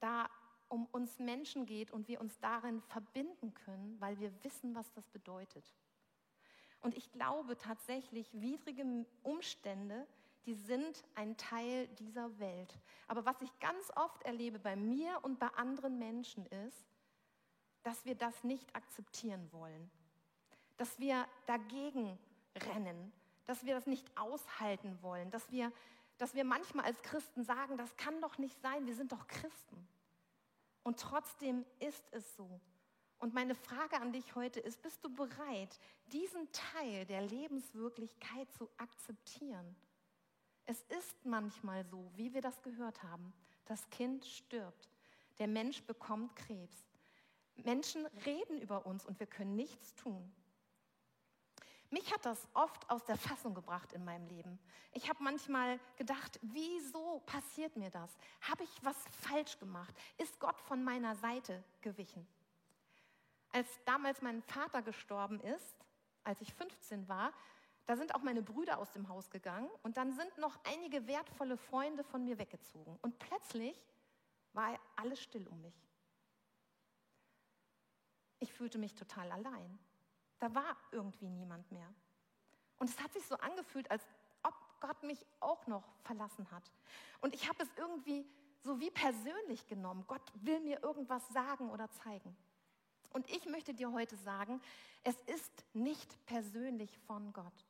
da 0.00 0.28
um 0.68 0.84
uns 0.86 1.18
Menschen 1.18 1.64
geht 1.64 1.90
und 1.90 2.08
wir 2.08 2.20
uns 2.20 2.38
darin 2.40 2.82
verbinden 2.82 3.54
können, 3.54 3.98
weil 4.00 4.18
wir 4.20 4.32
wissen, 4.44 4.74
was 4.74 4.92
das 4.92 5.08
bedeutet. 5.08 5.74
Und 6.82 6.94
ich 6.94 7.10
glaube 7.10 7.56
tatsächlich, 7.56 8.30
widrige 8.34 9.06
Umstände, 9.22 10.06
die 10.44 10.54
sind 10.54 11.04
ein 11.14 11.38
Teil 11.38 11.88
dieser 11.88 12.38
Welt. 12.38 12.78
Aber 13.08 13.24
was 13.24 13.40
ich 13.40 13.58
ganz 13.60 13.90
oft 13.96 14.22
erlebe 14.24 14.58
bei 14.58 14.76
mir 14.76 15.18
und 15.22 15.38
bei 15.38 15.48
anderen 15.48 15.98
Menschen 15.98 16.44
ist, 16.46 16.86
dass 17.82 18.04
wir 18.04 18.14
das 18.14 18.44
nicht 18.44 18.76
akzeptieren 18.76 19.50
wollen 19.52 19.90
dass 20.80 20.98
wir 20.98 21.28
dagegen 21.44 22.18
rennen, 22.56 23.12
dass 23.44 23.66
wir 23.66 23.74
das 23.74 23.86
nicht 23.86 24.10
aushalten 24.16 24.96
wollen, 25.02 25.30
dass 25.30 25.52
wir, 25.52 25.70
dass 26.16 26.34
wir 26.34 26.42
manchmal 26.42 26.86
als 26.86 27.02
Christen 27.02 27.44
sagen, 27.44 27.76
das 27.76 27.94
kann 27.98 28.18
doch 28.22 28.38
nicht 28.38 28.58
sein, 28.62 28.86
wir 28.86 28.94
sind 28.94 29.12
doch 29.12 29.26
Christen. 29.26 29.86
Und 30.82 30.98
trotzdem 30.98 31.66
ist 31.80 32.02
es 32.12 32.34
so. 32.34 32.62
Und 33.18 33.34
meine 33.34 33.54
Frage 33.54 34.00
an 34.00 34.14
dich 34.14 34.34
heute 34.34 34.58
ist, 34.58 34.80
bist 34.80 35.04
du 35.04 35.14
bereit, 35.14 35.78
diesen 36.06 36.50
Teil 36.50 37.04
der 37.04 37.20
Lebenswirklichkeit 37.20 38.50
zu 38.50 38.66
akzeptieren? 38.78 39.76
Es 40.64 40.80
ist 40.84 41.26
manchmal 41.26 41.84
so, 41.84 42.10
wie 42.14 42.32
wir 42.32 42.40
das 42.40 42.62
gehört 42.62 43.02
haben, 43.02 43.34
das 43.66 43.90
Kind 43.90 44.24
stirbt, 44.24 44.88
der 45.38 45.46
Mensch 45.46 45.82
bekommt 45.82 46.34
Krebs. 46.36 46.88
Menschen 47.56 48.06
reden 48.24 48.58
über 48.62 48.86
uns 48.86 49.04
und 49.04 49.20
wir 49.20 49.26
können 49.26 49.56
nichts 49.56 49.94
tun. 49.94 50.32
Mich 51.90 52.12
hat 52.14 52.24
das 52.24 52.46
oft 52.54 52.88
aus 52.88 53.04
der 53.04 53.16
Fassung 53.16 53.52
gebracht 53.52 53.92
in 53.92 54.04
meinem 54.04 54.26
Leben. 54.28 54.60
Ich 54.92 55.08
habe 55.08 55.22
manchmal 55.24 55.80
gedacht, 55.96 56.38
wieso 56.42 57.20
passiert 57.26 57.76
mir 57.76 57.90
das? 57.90 58.16
Habe 58.42 58.62
ich 58.62 58.84
was 58.84 58.96
falsch 59.22 59.58
gemacht? 59.58 59.92
Ist 60.16 60.38
Gott 60.38 60.60
von 60.60 60.84
meiner 60.84 61.16
Seite 61.16 61.64
gewichen? 61.80 62.26
Als 63.52 63.68
damals 63.84 64.22
mein 64.22 64.40
Vater 64.42 64.82
gestorben 64.82 65.40
ist, 65.40 65.76
als 66.22 66.40
ich 66.40 66.54
15 66.54 67.08
war, 67.08 67.32
da 67.86 67.96
sind 67.96 68.14
auch 68.14 68.22
meine 68.22 68.42
Brüder 68.42 68.78
aus 68.78 68.92
dem 68.92 69.08
Haus 69.08 69.30
gegangen 69.30 69.68
und 69.82 69.96
dann 69.96 70.12
sind 70.12 70.38
noch 70.38 70.60
einige 70.64 71.08
wertvolle 71.08 71.56
Freunde 71.56 72.04
von 72.04 72.24
mir 72.24 72.38
weggezogen. 72.38 72.96
Und 73.02 73.18
plötzlich 73.18 73.84
war 74.52 74.78
alles 74.94 75.20
still 75.20 75.48
um 75.48 75.60
mich. 75.60 75.74
Ich 78.38 78.52
fühlte 78.52 78.78
mich 78.78 78.94
total 78.94 79.32
allein. 79.32 79.78
Da 80.40 80.54
war 80.54 80.76
irgendwie 80.90 81.28
niemand 81.28 81.70
mehr. 81.70 81.88
Und 82.78 82.90
es 82.90 83.00
hat 83.00 83.12
sich 83.12 83.24
so 83.26 83.36
angefühlt, 83.36 83.90
als 83.90 84.02
ob 84.42 84.54
Gott 84.80 85.02
mich 85.02 85.24
auch 85.38 85.66
noch 85.66 85.84
verlassen 86.02 86.50
hat. 86.50 86.72
Und 87.20 87.34
ich 87.34 87.48
habe 87.48 87.62
es 87.62 87.68
irgendwie 87.76 88.26
so 88.62 88.80
wie 88.80 88.90
persönlich 88.90 89.66
genommen. 89.66 90.04
Gott 90.06 90.22
will 90.34 90.60
mir 90.60 90.82
irgendwas 90.82 91.26
sagen 91.28 91.70
oder 91.70 91.90
zeigen. 91.90 92.36
Und 93.12 93.28
ich 93.30 93.46
möchte 93.46 93.74
dir 93.74 93.92
heute 93.92 94.16
sagen, 94.16 94.60
es 95.02 95.20
ist 95.22 95.64
nicht 95.74 96.24
persönlich 96.26 96.98
von 97.06 97.32
Gott. 97.32 97.66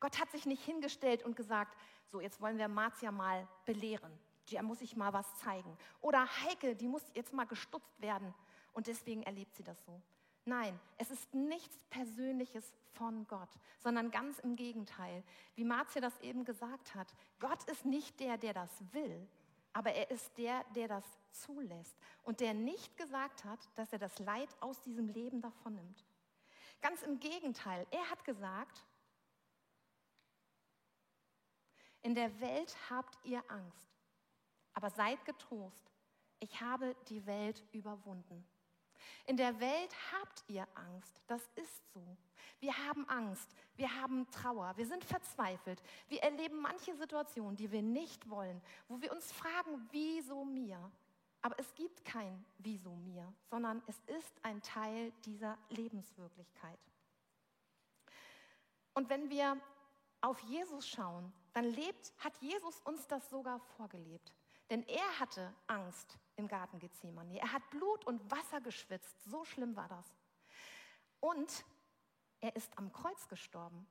Gott 0.00 0.18
hat 0.20 0.30
sich 0.30 0.46
nicht 0.46 0.64
hingestellt 0.64 1.24
und 1.24 1.36
gesagt, 1.36 1.76
so 2.10 2.20
jetzt 2.20 2.40
wollen 2.40 2.58
wir 2.58 2.68
Marzia 2.68 3.10
mal 3.10 3.46
belehren. 3.64 4.12
Der 4.50 4.62
muss 4.62 4.80
ich 4.82 4.96
mal 4.96 5.12
was 5.12 5.34
zeigen. 5.36 5.76
Oder 6.00 6.26
Heike, 6.42 6.76
die 6.76 6.88
muss 6.88 7.02
jetzt 7.14 7.32
mal 7.32 7.46
gestutzt 7.46 8.00
werden. 8.00 8.34
Und 8.72 8.86
deswegen 8.86 9.22
erlebt 9.22 9.54
sie 9.56 9.64
das 9.64 9.82
so. 9.84 10.00
Nein, 10.46 10.78
es 10.98 11.10
ist 11.10 11.32
nichts 11.32 11.78
Persönliches 11.88 12.76
von 12.92 13.26
Gott, 13.26 13.48
sondern 13.78 14.10
ganz 14.10 14.38
im 14.40 14.56
Gegenteil. 14.56 15.22
Wie 15.54 15.64
Marzia 15.64 16.02
das 16.02 16.18
eben 16.20 16.44
gesagt 16.44 16.94
hat, 16.94 17.14
Gott 17.40 17.64
ist 17.64 17.86
nicht 17.86 18.20
der, 18.20 18.36
der 18.36 18.52
das 18.52 18.70
will, 18.92 19.26
aber 19.72 19.92
er 19.92 20.10
ist 20.10 20.36
der, 20.36 20.62
der 20.74 20.88
das 20.88 21.04
zulässt 21.30 21.96
und 22.22 22.40
der 22.40 22.52
nicht 22.52 22.96
gesagt 22.96 23.44
hat, 23.44 23.58
dass 23.74 23.92
er 23.92 23.98
das 23.98 24.18
Leid 24.18 24.48
aus 24.60 24.80
diesem 24.82 25.08
Leben 25.08 25.40
davonnimmt. 25.40 26.04
Ganz 26.82 27.02
im 27.02 27.18
Gegenteil, 27.18 27.86
er 27.90 28.10
hat 28.10 28.22
gesagt, 28.24 28.84
in 32.02 32.14
der 32.14 32.38
Welt 32.40 32.76
habt 32.90 33.18
ihr 33.24 33.42
Angst, 33.50 33.96
aber 34.74 34.90
seid 34.90 35.24
getrost, 35.24 35.90
ich 36.38 36.60
habe 36.60 36.94
die 37.08 37.24
Welt 37.24 37.64
überwunden. 37.72 38.46
In 39.26 39.36
der 39.36 39.58
Welt 39.60 39.94
habt 40.12 40.44
ihr 40.48 40.66
Angst, 40.74 41.20
das 41.26 41.42
ist 41.56 41.92
so. 41.92 42.16
Wir 42.60 42.76
haben 42.86 43.08
Angst, 43.08 43.54
wir 43.76 43.94
haben 44.00 44.30
Trauer, 44.30 44.72
wir 44.76 44.86
sind 44.86 45.04
verzweifelt, 45.04 45.82
wir 46.08 46.22
erleben 46.22 46.60
manche 46.60 46.94
Situationen, 46.96 47.56
die 47.56 47.70
wir 47.70 47.82
nicht 47.82 48.28
wollen, 48.30 48.60
wo 48.88 49.00
wir 49.00 49.12
uns 49.12 49.32
fragen, 49.32 49.88
wieso 49.90 50.44
mir? 50.44 50.78
Aber 51.42 51.58
es 51.58 51.74
gibt 51.74 52.06
kein 52.06 52.42
Wieso 52.56 52.94
mir, 52.94 53.30
sondern 53.50 53.82
es 53.86 53.98
ist 54.06 54.42
ein 54.42 54.62
Teil 54.62 55.12
dieser 55.26 55.58
Lebenswirklichkeit. 55.68 56.78
Und 58.94 59.10
wenn 59.10 59.28
wir 59.28 59.60
auf 60.22 60.40
Jesus 60.40 60.88
schauen, 60.88 61.30
dann 61.52 61.64
lebt, 61.64 62.14
hat 62.18 62.34
Jesus 62.38 62.80
uns 62.80 63.06
das 63.06 63.28
sogar 63.28 63.60
vorgelebt. 63.76 64.32
Denn 64.70 64.82
er 64.84 65.20
hatte 65.20 65.54
Angst 65.66 66.18
im 66.36 66.48
Garten 66.48 66.78
Gethsemane. 66.78 67.38
Er 67.38 67.52
hat 67.52 67.68
Blut 67.70 68.06
und 68.06 68.30
Wasser 68.30 68.60
geschwitzt. 68.60 69.22
So 69.24 69.44
schlimm 69.44 69.76
war 69.76 69.88
das. 69.88 70.06
Und 71.20 71.64
er 72.40 72.54
ist 72.56 72.76
am 72.76 72.92
Kreuz 72.92 73.28
gestorben. 73.28 73.86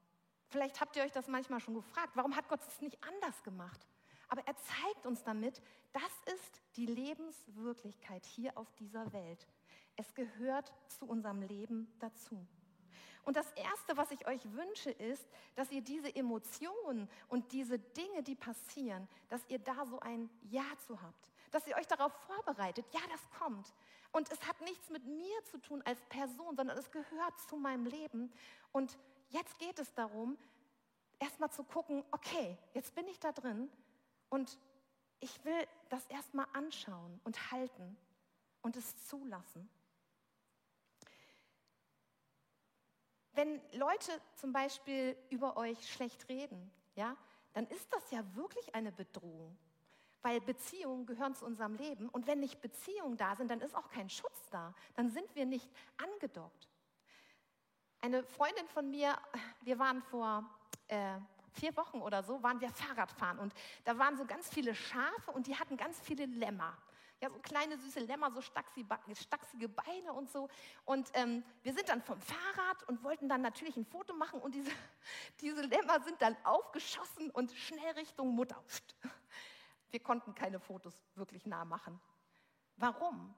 Vielleicht 0.50 0.82
habt 0.82 0.96
ihr 0.96 1.04
euch 1.04 1.12
das 1.12 1.28
manchmal 1.28 1.60
schon 1.60 1.74
gefragt. 1.74 2.12
Warum 2.16 2.36
hat 2.36 2.48
Gott 2.48 2.62
es 2.68 2.82
nicht 2.82 3.04
anders 3.04 3.44
gemacht? 3.44 3.88
Aber 4.28 4.46
er 4.48 4.56
zeigt 4.56 5.06
uns 5.06 5.24
damit, 5.24 5.62
das 5.92 6.34
ist 6.34 6.62
die 6.76 6.86
Lebenswirklichkeit 6.86 8.26
hier 8.26 8.58
auf 8.58 8.72
dieser 8.76 9.12
Welt. 9.14 9.48
Es 9.96 10.14
gehört 10.14 10.74
zu 10.88 11.06
unserem 11.06 11.42
Leben 11.42 11.92
dazu. 12.00 12.48
Und 13.24 13.38
das 13.38 13.50
Erste, 13.54 13.96
was 13.96 14.12
ich 14.12 14.28
euch 14.28 14.42
wünsche, 14.52 14.92
ist, 14.92 15.26
dass 15.56 15.72
ihr 15.72 15.82
diese 15.82 16.14
Emotionen 16.14 17.10
und 17.30 17.52
diese 17.54 17.80
Dinge, 17.80 18.22
die 18.22 18.36
passieren, 18.36 19.08
dass 19.30 19.42
ihr 19.48 19.60
da 19.60 19.86
so 19.86 20.00
ein 20.02 20.30
Ja 20.44 20.66
zu 20.86 21.02
habt. 21.02 21.32
Dass 21.52 21.66
ihr 21.66 21.76
euch 21.78 21.88
darauf 21.88 22.12
vorbereitet, 22.28 22.86
ja, 22.92 23.00
das 23.10 23.40
kommt. 23.40 23.74
Und 24.12 24.32
es 24.32 24.46
hat 24.48 24.60
nichts 24.62 24.90
mit 24.90 25.06
mir 25.06 25.44
zu 25.46 25.58
tun 25.60 25.82
als 25.86 26.00
Person, 26.10 26.56
sondern 26.56 26.78
es 26.78 26.92
gehört 26.92 27.40
zu 27.48 27.56
meinem 27.56 27.86
Leben. 27.86 28.32
Und 28.72 28.98
jetzt 29.30 29.58
geht 29.58 29.80
es 29.80 29.94
darum, 29.94 30.38
erstmal 31.20 31.50
zu 31.50 31.64
gucken, 31.64 32.04
okay, 32.12 32.58
jetzt 32.74 32.94
bin 32.94 33.08
ich 33.08 33.20
da 33.20 33.32
drin 33.32 33.70
und 34.30 34.60
ich 35.20 35.44
will 35.46 35.68
das 35.90 36.06
erstmal 36.08 36.48
anschauen 36.52 37.22
und 37.24 37.52
halten 37.52 37.96
und 38.62 38.76
es 38.76 39.08
zulassen. 39.08 39.70
Wenn 43.34 43.62
Leute 43.74 44.12
zum 44.36 44.54
Beispiel 44.54 45.18
über 45.30 45.58
euch 45.58 45.92
schlecht 45.92 46.30
reden, 46.30 46.72
ja, 46.96 47.16
dann 47.54 47.68
ist 47.68 47.92
das 47.92 48.12
ja 48.12 48.24
wirklich 48.36 48.76
eine 48.76 48.92
Bedrohung. 48.92 49.58
Weil 50.22 50.40
Beziehungen 50.40 51.06
gehören 51.06 51.36
zu 51.36 51.46
unserem 51.46 51.76
Leben 51.76 52.10
und 52.10 52.28
wenn 52.28 52.40
nicht 52.40 52.62
Beziehungen 52.62 53.18
da 53.18 53.36
sind, 53.36 53.52
dann 53.52 53.60
ist 53.60 53.76
auch 53.76 53.90
kein 53.90 54.10
Schutz 54.10 54.50
da. 54.52 54.74
Dann 54.96 55.10
sind 55.10 55.36
wir 55.36 55.46
nicht 55.46 55.70
angedockt. 55.98 56.70
Eine 58.00 58.24
Freundin 58.24 58.68
von 58.68 58.90
mir, 58.90 59.18
wir 59.62 59.80
waren 59.80 60.02
vor 60.04 60.50
äh, 60.88 61.18
vier 61.52 61.76
Wochen 61.76 62.02
oder 62.02 62.24
so, 62.24 62.42
waren 62.44 62.62
wir 62.62 62.70
Fahrradfahren 62.70 63.40
und 63.40 63.54
da 63.84 63.98
waren 63.98 64.16
so 64.18 64.26
ganz 64.26 64.50
viele 64.50 64.76
Schafe 64.76 65.32
und 65.32 65.48
die 65.48 65.58
hatten 65.58 65.78
ganz 65.78 66.00
viele 66.00 66.26
Lämmer 66.26 66.78
ja, 67.24 67.30
so 67.30 67.40
kleine 67.40 67.78
süße 67.78 68.02
Lämmer, 68.02 68.32
so 68.32 68.42
stachsige 68.42 69.70
Beine 69.70 70.12
und 70.12 70.30
so. 70.30 70.50
Und 70.84 71.10
ähm, 71.14 71.42
wir 71.62 71.74
sind 71.74 71.88
dann 71.88 72.02
vom 72.02 72.20
Fahrrad 72.20 72.84
und 72.90 73.02
wollten 73.02 73.30
dann 73.30 73.42
natürlich 73.42 73.78
ein 73.78 73.86
Foto 73.86 74.14
machen 74.14 74.42
und 74.42 74.54
diese, 74.54 74.70
diese 75.40 75.62
Lämmer 75.62 76.02
sind 76.02 76.22
dann 76.22 76.36
aufgeschossen 76.44 77.32
und 77.32 77.54
schnell 77.54 77.94
Richtung 77.94 78.36
Mutter. 78.36 78.62
Wir 79.92 80.02
konnten 80.02 80.36
keine 80.36 80.60
Fotos 80.60 80.94
wirklich 81.16 81.46
nah 81.46 81.64
machen. 81.64 81.98
Warum? 82.76 83.34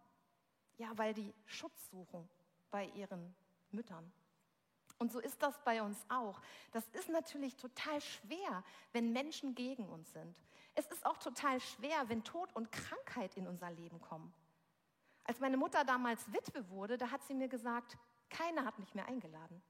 Ja, 0.78 0.98
weil 0.98 1.14
die 1.14 1.36
Schutz 1.46 1.92
suchen 1.92 2.28
bei 2.72 2.88
ihren 2.88 3.36
Müttern. 3.70 4.12
Und 4.98 5.12
so 5.12 5.20
ist 5.20 5.44
das 5.44 5.62
bei 5.64 5.84
uns 5.84 6.04
auch. 6.10 6.42
Das 6.72 6.88
ist 6.90 7.10
natürlich 7.10 7.56
total 7.56 8.02
schwer, 8.02 8.64
wenn 8.94 9.12
Menschen 9.12 9.54
gegen 9.54 9.88
uns 9.90 10.12
sind. 10.12 10.36
Es 10.76 10.86
ist 10.88 11.06
auch 11.06 11.18
total 11.18 11.60
schwer, 11.62 12.08
wenn 12.10 12.24
Tod 12.24 12.54
und 12.54 12.72
Krankheit 12.72 13.36
in 13.38 13.48
unser 13.48 13.72
Leben 13.72 14.00
kommen. 14.02 14.34
Als 15.24 15.40
meine 15.40 15.58
Mutter 15.58 15.84
damals 15.84 16.32
Witwe 16.32 16.70
wurde, 16.70 16.98
da 16.98 17.10
hat 17.10 17.24
sie 17.24 17.34
mir 17.34 17.48
gesagt, 17.48 17.98
keiner 18.30 18.66
hat 18.66 18.78
mich 18.78 18.94
mehr 18.94 19.08
eingeladen. 19.08 19.62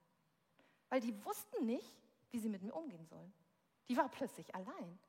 Weil 0.89 0.99
die 0.99 1.23
wussten 1.23 1.65
nicht, 1.65 1.95
wie 2.31 2.39
sie 2.39 2.49
mit 2.49 2.61
mir 2.61 2.73
umgehen 2.73 3.05
sollen. 3.05 3.33
Die 3.87 3.95
war 3.95 4.09
plötzlich 4.09 4.53
allein. 4.53 4.99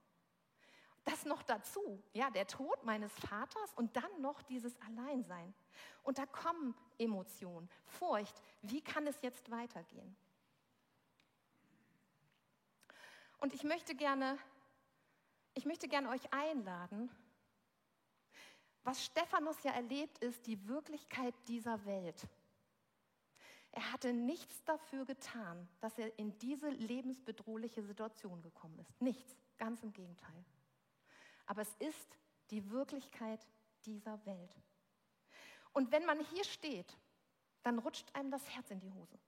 Das 1.04 1.24
noch 1.24 1.42
dazu, 1.42 2.02
ja, 2.12 2.30
der 2.30 2.46
Tod 2.46 2.85
meines 2.85 3.12
Vaters 3.12 3.72
und 3.74 3.96
dann 3.96 4.20
noch 4.20 4.42
dieses 4.42 4.76
Alleinsein. 4.82 5.54
Und 6.02 6.18
da 6.18 6.26
kommen 6.26 6.74
Emotionen, 6.98 7.70
Furcht. 7.85 8.42
Wie 8.62 8.82
kann 8.82 9.06
es 9.06 9.20
jetzt 9.22 9.50
weitergehen? 9.50 10.16
Und 13.38 13.54
ich 13.54 13.62
möchte 13.62 13.94
gerne 13.94 14.38
ich 15.56 15.64
möchte 15.64 15.88
gerne 15.88 16.10
euch 16.10 16.32
einladen. 16.32 17.10
Was 18.84 19.04
Stephanus 19.04 19.62
ja 19.64 19.72
erlebt, 19.72 20.18
ist 20.18 20.46
die 20.46 20.68
Wirklichkeit 20.68 21.34
dieser 21.48 21.84
Welt. 21.86 22.28
Er 23.72 23.92
hatte 23.92 24.12
nichts 24.12 24.62
dafür 24.64 25.04
getan, 25.04 25.68
dass 25.80 25.98
er 25.98 26.16
in 26.18 26.38
diese 26.38 26.68
lebensbedrohliche 26.68 27.82
Situation 27.82 28.42
gekommen 28.42 28.78
ist. 28.78 29.00
Nichts, 29.00 29.34
ganz 29.58 29.82
im 29.82 29.92
Gegenteil. 29.92 30.44
Aber 31.46 31.62
es 31.62 31.74
ist 31.78 32.18
die 32.50 32.70
Wirklichkeit 32.70 33.40
dieser 33.86 34.24
Welt. 34.26 34.56
Und 35.72 35.90
wenn 35.90 36.04
man 36.04 36.20
hier 36.26 36.44
steht, 36.44 36.96
dann 37.62 37.78
rutscht 37.78 38.14
einem 38.14 38.30
das 38.30 38.48
Herz 38.50 38.70
in 38.70 38.80
die 38.80 38.92
Hose. 38.92 39.18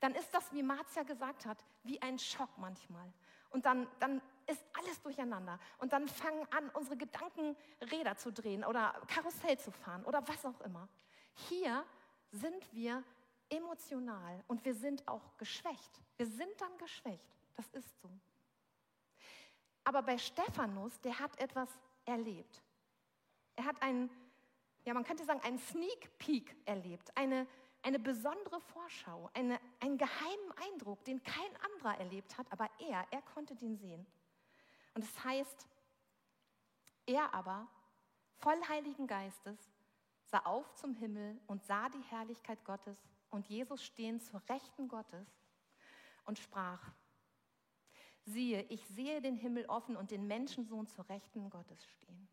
Dann 0.00 0.14
ist 0.14 0.34
das, 0.34 0.52
wie 0.52 0.62
Marzia 0.62 1.04
gesagt 1.04 1.46
hat, 1.46 1.64
wie 1.82 2.02
ein 2.02 2.18
Schock 2.18 2.58
manchmal. 2.58 3.12
Und 3.50 3.64
dann, 3.64 3.88
dann 4.00 4.20
ist 4.46 4.64
alles 4.74 5.00
durcheinander. 5.02 5.58
Und 5.78 5.92
dann 5.92 6.08
fangen 6.08 6.46
an, 6.52 6.70
unsere 6.70 6.96
Gedanken 6.96 7.56
Räder 7.90 8.16
zu 8.16 8.32
drehen 8.32 8.64
oder 8.64 8.94
Karussell 9.08 9.58
zu 9.58 9.70
fahren 9.70 10.04
oder 10.04 10.26
was 10.28 10.44
auch 10.44 10.60
immer. 10.60 10.88
Hier 11.48 11.84
sind 12.30 12.72
wir 12.72 13.02
emotional 13.48 14.42
und 14.46 14.64
wir 14.64 14.74
sind 14.74 15.06
auch 15.06 15.36
geschwächt. 15.36 16.00
Wir 16.16 16.26
sind 16.26 16.60
dann 16.60 16.76
geschwächt. 16.78 17.28
Das 17.54 17.66
ist 17.68 18.00
so. 18.00 18.10
Aber 19.84 20.02
bei 20.02 20.18
Stephanus, 20.18 21.00
der 21.00 21.18
hat 21.18 21.38
etwas 21.38 21.68
erlebt. 22.04 22.62
Er 23.54 23.64
hat 23.64 23.80
einen, 23.82 24.10
ja, 24.84 24.94
man 24.94 25.04
könnte 25.04 25.24
sagen, 25.24 25.40
einen 25.42 25.58
Sneak 25.58 26.18
Peek 26.18 26.56
erlebt, 26.66 27.16
eine, 27.16 27.46
eine 27.82 27.98
besondere 27.98 28.60
Vorschau, 28.60 29.30
eine, 29.32 29.60
einen 29.80 29.96
geheimen 29.96 30.52
Eindruck, 30.72 31.04
den 31.04 31.22
kein 31.22 31.56
anderer 31.62 31.98
erlebt 31.98 32.36
hat, 32.36 32.50
aber 32.50 32.68
er, 32.80 33.06
er 33.10 33.22
konnte 33.22 33.54
den 33.54 33.76
sehen. 33.76 34.06
Und 34.96 35.04
es 35.04 35.24
heißt, 35.24 35.68
er 37.04 37.34
aber, 37.34 37.68
voll 38.38 38.58
Heiligen 38.66 39.06
Geistes, 39.06 39.58
sah 40.24 40.38
auf 40.38 40.74
zum 40.74 40.94
Himmel 40.94 41.38
und 41.46 41.62
sah 41.64 41.90
die 41.90 42.00
Herrlichkeit 42.00 42.64
Gottes 42.64 42.96
und 43.28 43.46
Jesus 43.46 43.84
stehen 43.84 44.22
zur 44.22 44.40
Rechten 44.48 44.88
Gottes 44.88 45.28
und 46.24 46.38
sprach, 46.38 46.80
siehe, 48.24 48.62
ich 48.70 48.88
sehe 48.88 49.20
den 49.20 49.36
Himmel 49.36 49.66
offen 49.66 49.98
und 49.98 50.12
den 50.12 50.26
Menschensohn 50.26 50.86
zur 50.86 51.06
Rechten 51.10 51.50
Gottes 51.50 51.84
stehen. 51.84 52.26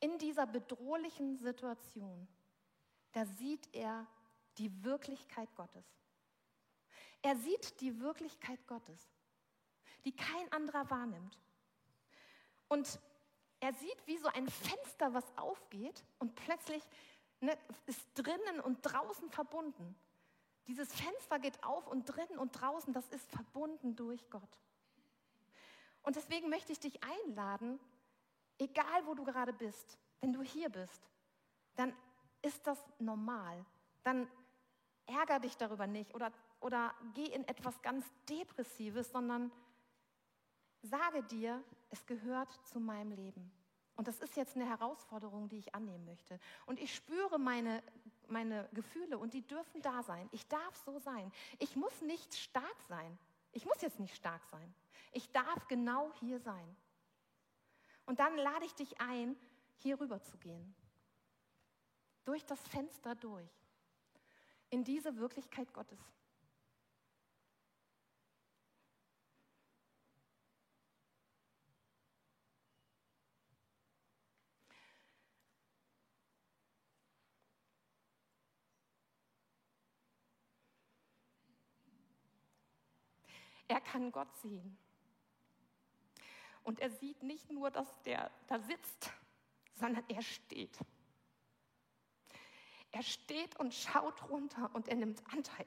In 0.00 0.16
dieser 0.16 0.46
bedrohlichen 0.46 1.36
Situation, 1.36 2.26
da 3.12 3.26
sieht 3.26 3.68
er 3.74 4.06
die 4.56 4.82
Wirklichkeit 4.82 5.54
Gottes. 5.54 5.84
Er 7.20 7.36
sieht 7.36 7.78
die 7.82 8.00
Wirklichkeit 8.00 8.66
Gottes 8.66 9.17
die 10.04 10.14
kein 10.14 10.50
anderer 10.52 10.88
wahrnimmt. 10.90 11.38
Und 12.68 13.00
er 13.60 13.72
sieht 13.72 14.06
wie 14.06 14.18
so 14.18 14.28
ein 14.28 14.48
Fenster, 14.48 15.14
was 15.14 15.24
aufgeht 15.36 16.04
und 16.18 16.34
plötzlich 16.34 16.82
ne, 17.40 17.56
ist 17.86 18.00
drinnen 18.14 18.60
und 18.60 18.80
draußen 18.82 19.30
verbunden. 19.30 19.96
Dieses 20.66 20.92
Fenster 20.92 21.38
geht 21.38 21.64
auf 21.64 21.86
und 21.86 22.04
drinnen 22.04 22.38
und 22.38 22.52
draußen, 22.52 22.92
das 22.92 23.08
ist 23.08 23.28
verbunden 23.30 23.96
durch 23.96 24.28
Gott. 24.30 24.58
Und 26.02 26.16
deswegen 26.16 26.50
möchte 26.50 26.72
ich 26.72 26.80
dich 26.80 27.00
einladen, 27.02 27.80
egal 28.58 29.06
wo 29.06 29.14
du 29.14 29.24
gerade 29.24 29.52
bist, 29.52 29.98
wenn 30.20 30.32
du 30.32 30.42
hier 30.42 30.68
bist, 30.68 31.08
dann 31.76 31.94
ist 32.42 32.66
das 32.66 32.78
normal. 32.98 33.64
Dann 34.04 34.30
ärger 35.06 35.40
dich 35.40 35.56
darüber 35.56 35.86
nicht 35.86 36.14
oder, 36.14 36.32
oder 36.60 36.94
geh 37.14 37.26
in 37.26 37.46
etwas 37.48 37.80
ganz 37.82 38.04
Depressives, 38.28 39.10
sondern 39.10 39.50
sage 40.82 41.22
dir, 41.24 41.62
es 41.90 42.04
gehört 42.06 42.52
zu 42.66 42.80
meinem 42.80 43.12
Leben. 43.12 43.50
Und 43.96 44.06
das 44.06 44.20
ist 44.20 44.36
jetzt 44.36 44.54
eine 44.54 44.68
Herausforderung, 44.68 45.48
die 45.48 45.58
ich 45.58 45.74
annehmen 45.74 46.04
möchte. 46.04 46.38
Und 46.66 46.78
ich 46.78 46.94
spüre 46.94 47.38
meine, 47.38 47.82
meine 48.28 48.68
Gefühle 48.72 49.18
und 49.18 49.34
die 49.34 49.42
dürfen 49.42 49.82
da 49.82 50.02
sein. 50.04 50.28
Ich 50.30 50.46
darf 50.46 50.76
so 50.84 51.00
sein. 51.00 51.32
Ich 51.58 51.74
muss 51.74 52.00
nicht 52.02 52.36
stark 52.36 52.80
sein. 52.88 53.18
Ich 53.52 53.64
muss 53.64 53.80
jetzt 53.80 53.98
nicht 53.98 54.14
stark 54.14 54.44
sein. 54.46 54.72
Ich 55.12 55.32
darf 55.32 55.66
genau 55.66 56.12
hier 56.20 56.38
sein. 56.38 56.76
Und 58.06 58.20
dann 58.20 58.36
lade 58.36 58.64
ich 58.64 58.74
dich 58.74 59.00
ein, 59.00 59.36
hier 59.78 60.00
rüber 60.00 60.22
zu 60.22 60.38
gehen. 60.38 60.74
Durch 62.24 62.44
das 62.46 62.60
Fenster 62.68 63.16
durch. 63.16 63.50
In 64.70 64.84
diese 64.84 65.16
Wirklichkeit 65.16 65.72
Gottes. 65.72 65.98
Er 83.68 83.80
kann 83.80 84.10
Gott 84.10 84.34
sehen. 84.38 84.78
Und 86.64 86.80
er 86.80 86.90
sieht 86.90 87.22
nicht 87.22 87.50
nur, 87.50 87.70
dass 87.70 87.88
der 88.02 88.30
da 88.46 88.58
sitzt, 88.58 89.10
sondern 89.74 90.04
er 90.08 90.22
steht. 90.22 90.78
Er 92.90 93.02
steht 93.02 93.58
und 93.60 93.74
schaut 93.74 94.28
runter 94.28 94.70
und 94.74 94.88
er 94.88 94.96
nimmt 94.96 95.22
Anteil. 95.32 95.66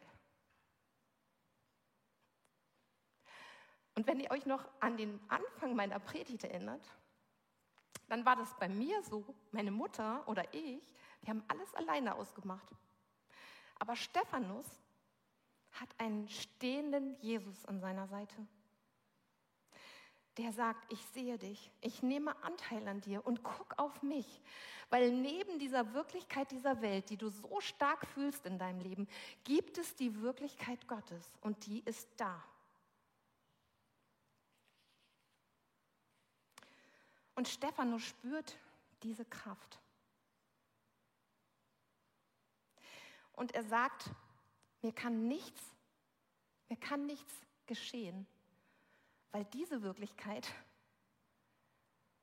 Und 3.95 4.07
wenn 4.07 4.19
ihr 4.19 4.31
euch 4.31 4.45
noch 4.45 4.67
an 4.79 4.97
den 4.97 5.19
Anfang 5.29 5.75
meiner 5.75 5.99
Predigt 5.99 6.43
erinnert, 6.43 6.87
dann 8.07 8.25
war 8.25 8.35
das 8.35 8.55
bei 8.57 8.67
mir 8.67 9.01
so, 9.03 9.23
meine 9.51 9.71
Mutter 9.71 10.27
oder 10.27 10.53
ich, 10.53 10.81
wir 11.21 11.29
haben 11.29 11.43
alles 11.47 11.73
alleine 11.75 12.15
ausgemacht. 12.15 12.67
Aber 13.79 13.95
Stephanus 13.95 14.65
hat 15.73 15.89
einen 15.97 16.27
stehenden 16.29 17.15
Jesus 17.21 17.65
an 17.65 17.79
seiner 17.79 18.07
Seite. 18.07 18.35
Der 20.37 20.53
sagt, 20.53 20.91
ich 20.91 21.05
sehe 21.07 21.37
dich, 21.37 21.71
ich 21.81 22.03
nehme 22.03 22.35
Anteil 22.43 22.87
an 22.87 23.01
dir 23.01 23.25
und 23.25 23.43
guck 23.43 23.77
auf 23.77 24.01
mich, 24.01 24.41
weil 24.89 25.11
neben 25.11 25.59
dieser 25.59 25.93
Wirklichkeit 25.93 26.51
dieser 26.51 26.81
Welt, 26.81 27.09
die 27.09 27.17
du 27.17 27.29
so 27.29 27.59
stark 27.59 28.05
fühlst 28.07 28.45
in 28.45 28.57
deinem 28.57 28.79
Leben, 28.79 29.07
gibt 29.43 29.77
es 29.77 29.95
die 29.95 30.21
Wirklichkeit 30.21 30.87
Gottes 30.87 31.37
und 31.41 31.65
die 31.65 31.81
ist 31.81 32.07
da. 32.17 32.43
Und 37.35 37.47
Stephanus 37.47 38.03
spürt 38.03 38.57
diese 39.03 39.25
Kraft. 39.25 39.79
Und 43.33 43.55
er 43.55 43.63
sagt, 43.63 44.11
mir 44.81 44.93
kann 44.93 45.27
nichts, 45.27 45.61
mir 46.69 46.77
kann 46.77 47.05
nichts 47.05 47.33
geschehen, 47.65 48.27
weil 49.31 49.45
diese 49.45 49.81
Wirklichkeit 49.81 50.51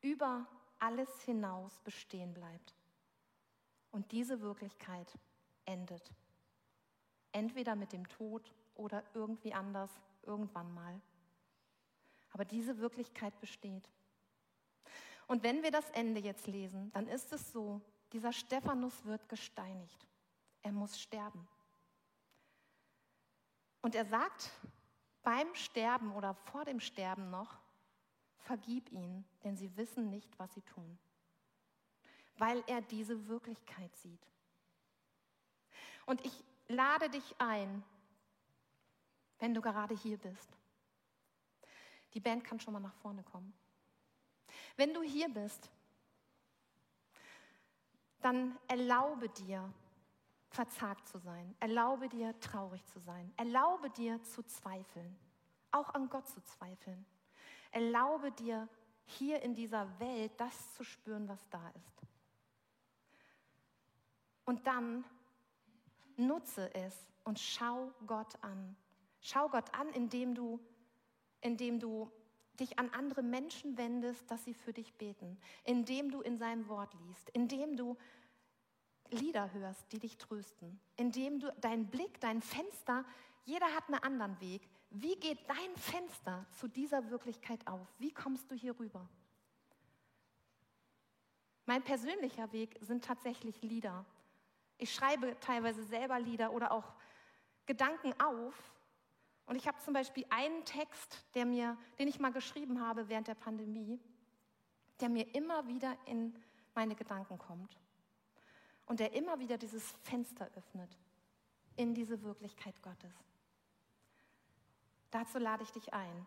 über 0.00 0.46
alles 0.78 1.08
hinaus 1.22 1.78
bestehen 1.80 2.34
bleibt. 2.34 2.74
Und 3.90 4.12
diese 4.12 4.40
Wirklichkeit 4.40 5.18
endet. 5.64 6.12
Entweder 7.32 7.74
mit 7.74 7.92
dem 7.92 8.08
Tod 8.08 8.52
oder 8.74 9.02
irgendwie 9.14 9.54
anders, 9.54 9.90
irgendwann 10.22 10.72
mal. 10.74 11.00
Aber 12.32 12.44
diese 12.44 12.78
Wirklichkeit 12.78 13.38
besteht. 13.40 13.88
Und 15.26 15.42
wenn 15.42 15.62
wir 15.62 15.70
das 15.70 15.88
Ende 15.90 16.20
jetzt 16.20 16.46
lesen, 16.46 16.90
dann 16.92 17.06
ist 17.08 17.32
es 17.32 17.52
so, 17.52 17.80
dieser 18.12 18.32
Stephanus 18.32 19.04
wird 19.04 19.28
gesteinigt. 19.28 20.06
Er 20.62 20.72
muss 20.72 20.98
sterben. 20.98 21.46
Und 23.80 23.94
er 23.94 24.04
sagt 24.04 24.50
beim 25.22 25.54
Sterben 25.54 26.12
oder 26.14 26.34
vor 26.34 26.64
dem 26.64 26.80
Sterben 26.80 27.30
noch, 27.30 27.58
vergib 28.38 28.90
ihnen, 28.92 29.24
denn 29.44 29.56
sie 29.56 29.76
wissen 29.76 30.10
nicht, 30.10 30.38
was 30.38 30.52
sie 30.54 30.62
tun, 30.62 30.98
weil 32.38 32.62
er 32.66 32.80
diese 32.80 33.28
Wirklichkeit 33.28 33.94
sieht. 33.96 34.26
Und 36.06 36.24
ich 36.24 36.44
lade 36.68 37.10
dich 37.10 37.34
ein, 37.38 37.84
wenn 39.38 39.54
du 39.54 39.60
gerade 39.60 39.94
hier 39.94 40.16
bist. 40.18 40.48
Die 42.14 42.20
Band 42.20 42.44
kann 42.44 42.58
schon 42.58 42.72
mal 42.72 42.80
nach 42.80 42.94
vorne 42.94 43.22
kommen. 43.22 43.52
Wenn 44.76 44.94
du 44.94 45.02
hier 45.02 45.28
bist, 45.28 45.70
dann 48.22 48.56
erlaube 48.66 49.28
dir, 49.28 49.72
verzagt 50.58 51.06
zu 51.06 51.18
sein. 51.18 51.54
Erlaube 51.60 52.08
dir, 52.08 52.36
traurig 52.40 52.84
zu 52.88 52.98
sein. 52.98 53.32
Erlaube 53.36 53.90
dir, 53.90 54.20
zu 54.24 54.42
zweifeln. 54.42 55.16
Auch 55.70 55.94
an 55.94 56.08
Gott 56.08 56.26
zu 56.26 56.42
zweifeln. 56.42 57.06
Erlaube 57.70 58.32
dir, 58.32 58.68
hier 59.04 59.40
in 59.42 59.54
dieser 59.54 59.86
Welt 60.00 60.32
das 60.36 60.74
zu 60.74 60.82
spüren, 60.82 61.28
was 61.28 61.48
da 61.50 61.68
ist. 61.76 62.02
Und 64.46 64.66
dann 64.66 65.04
nutze 66.16 66.74
es 66.74 67.06
und 67.22 67.38
schau 67.38 67.92
Gott 68.08 68.34
an. 68.42 68.76
Schau 69.20 69.48
Gott 69.48 69.72
an, 69.76 69.88
indem 69.90 70.34
du, 70.34 70.58
indem 71.40 71.78
du 71.78 72.10
dich 72.58 72.80
an 72.80 72.90
andere 72.90 73.22
Menschen 73.22 73.78
wendest, 73.78 74.28
dass 74.28 74.44
sie 74.44 74.54
für 74.54 74.72
dich 74.72 74.92
beten, 74.94 75.38
indem 75.62 76.10
du 76.10 76.20
in 76.20 76.36
seinem 76.36 76.66
Wort 76.66 76.92
liest, 77.06 77.30
indem 77.30 77.76
du 77.76 77.96
Lieder 79.10 79.52
hörst, 79.52 79.92
die 79.92 79.98
dich 79.98 80.16
trösten, 80.18 80.80
indem 80.96 81.40
du 81.40 81.52
deinen 81.60 81.86
Blick, 81.86 82.20
dein 82.20 82.42
Fenster, 82.42 83.04
jeder 83.44 83.66
hat 83.74 83.88
einen 83.88 84.02
anderen 84.02 84.40
Weg. 84.40 84.68
Wie 84.90 85.16
geht 85.16 85.38
dein 85.48 85.76
Fenster 85.76 86.46
zu 86.52 86.68
dieser 86.68 87.10
Wirklichkeit 87.10 87.66
auf? 87.66 87.86
Wie 87.98 88.12
kommst 88.12 88.50
du 88.50 88.54
hier 88.54 88.78
rüber? 88.78 89.08
Mein 91.66 91.82
persönlicher 91.82 92.50
Weg 92.52 92.78
sind 92.80 93.04
tatsächlich 93.04 93.60
Lieder. 93.62 94.04
Ich 94.78 94.94
schreibe 94.94 95.38
teilweise 95.40 95.82
selber 95.84 96.18
Lieder 96.18 96.52
oder 96.52 96.72
auch 96.72 96.94
Gedanken 97.66 98.18
auf. 98.20 98.54
Und 99.46 99.56
ich 99.56 99.66
habe 99.66 99.78
zum 99.80 99.92
Beispiel 99.92 100.24
einen 100.30 100.64
Text, 100.64 101.24
der 101.34 101.44
mir, 101.44 101.76
den 101.98 102.08
ich 102.08 102.20
mal 102.20 102.32
geschrieben 102.32 102.80
habe 102.80 103.08
während 103.08 103.28
der 103.28 103.34
Pandemie, 103.34 103.98
der 105.00 105.08
mir 105.08 105.34
immer 105.34 105.66
wieder 105.66 105.96
in 106.06 106.34
meine 106.74 106.94
Gedanken 106.94 107.38
kommt 107.38 107.78
und 108.88 109.00
der 109.00 109.12
immer 109.12 109.38
wieder 109.38 109.58
dieses 109.58 109.92
Fenster 110.02 110.48
öffnet 110.56 110.90
in 111.76 111.94
diese 111.94 112.22
Wirklichkeit 112.22 112.82
Gottes. 112.82 113.14
Dazu 115.10 115.38
lade 115.38 115.62
ich 115.62 115.70
dich 115.70 115.92
ein. 115.94 116.26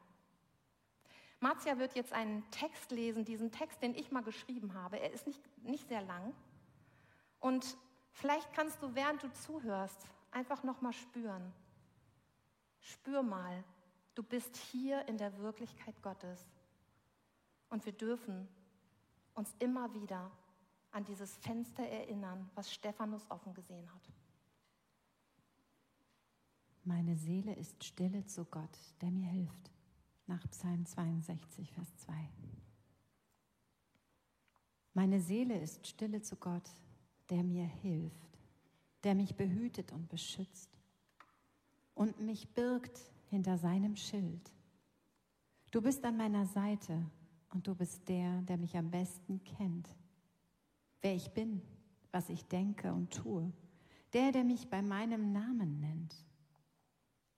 Marzia 1.39 1.79
wird 1.79 1.95
jetzt 1.95 2.13
einen 2.13 2.49
Text 2.51 2.91
lesen, 2.91 3.25
diesen 3.25 3.51
Text, 3.51 3.81
den 3.81 3.95
ich 3.95 4.11
mal 4.11 4.23
geschrieben 4.23 4.75
habe. 4.75 4.99
Er 4.99 5.11
ist 5.11 5.25
nicht, 5.25 5.41
nicht 5.63 5.87
sehr 5.87 6.03
lang. 6.03 6.33
Und 7.39 7.77
vielleicht 8.11 8.53
kannst 8.53 8.81
du, 8.83 8.93
während 8.93 9.23
du 9.23 9.33
zuhörst, 9.33 10.07
einfach 10.29 10.63
nochmal 10.63 10.93
spüren. 10.93 11.51
Spür 12.79 13.23
mal, 13.23 13.63
du 14.13 14.21
bist 14.21 14.55
hier 14.55 15.07
in 15.07 15.17
der 15.17 15.35
Wirklichkeit 15.39 15.99
Gottes. 16.03 16.47
Und 17.69 17.85
wir 17.85 17.93
dürfen 17.93 18.47
uns 19.33 19.55
immer 19.57 19.93
wieder 19.95 20.29
an 20.91 21.05
dieses 21.05 21.35
Fenster 21.37 21.83
erinnern, 21.83 22.49
was 22.55 22.71
Stephanus 22.71 23.29
offen 23.29 23.53
gesehen 23.53 23.91
hat. 23.93 24.09
Meine 26.83 27.15
Seele 27.15 27.55
ist 27.55 27.83
stille 27.83 28.25
zu 28.25 28.45
Gott, 28.45 28.77
der 29.01 29.11
mir 29.11 29.27
hilft. 29.27 29.71
Nach 30.27 30.45
Psalm 30.49 30.85
62, 30.85 31.71
Vers 31.71 31.95
2. 31.97 32.13
Meine 34.93 35.19
Seele 35.19 35.59
ist 35.59 35.85
stille 35.87 36.21
zu 36.21 36.35
Gott, 36.35 36.69
der 37.29 37.43
mir 37.43 37.65
hilft, 37.65 38.39
der 39.03 39.15
mich 39.15 39.35
behütet 39.35 39.91
und 39.91 40.09
beschützt 40.09 40.69
und 41.93 42.19
mich 42.19 42.53
birgt 42.53 42.99
hinter 43.29 43.57
seinem 43.57 43.95
Schild. 43.95 44.51
Du 45.71 45.81
bist 45.81 46.03
an 46.03 46.17
meiner 46.17 46.45
Seite 46.45 47.05
und 47.53 47.67
du 47.67 47.75
bist 47.75 48.07
der, 48.09 48.41
der 48.41 48.57
mich 48.57 48.75
am 48.75 48.91
besten 48.91 49.41
kennt 49.43 49.87
wer 51.01 51.15
ich 51.15 51.31
bin, 51.31 51.61
was 52.11 52.29
ich 52.29 52.45
denke 52.47 52.93
und 52.93 53.11
tue. 53.13 53.51
Der, 54.13 54.31
der 54.31 54.43
mich 54.43 54.69
bei 54.69 54.81
meinem 54.81 55.31
Namen 55.31 55.79
nennt. 55.79 56.15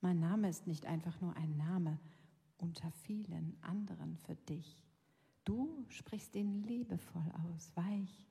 Mein 0.02 0.20
Name 0.20 0.50
ist 0.50 0.68
nicht 0.68 0.86
einfach 0.86 1.22
nur 1.22 1.36
ein 1.38 1.56
Name 1.56 2.00
unter 2.58 2.92
vielen 2.92 3.58
anderen 3.62 4.18
für 4.18 4.36
dich. 4.36 4.84
Du 5.46 5.86
sprichst 5.90 6.36
ihn 6.36 6.64
liebevoll 6.64 7.32
aus, 7.46 7.72
weich, 7.76 8.26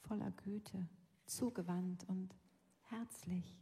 voller 0.00 0.30
Güte, 0.30 0.86
zugewandt 1.26 2.04
und 2.08 2.34
herzlich. 2.82 3.58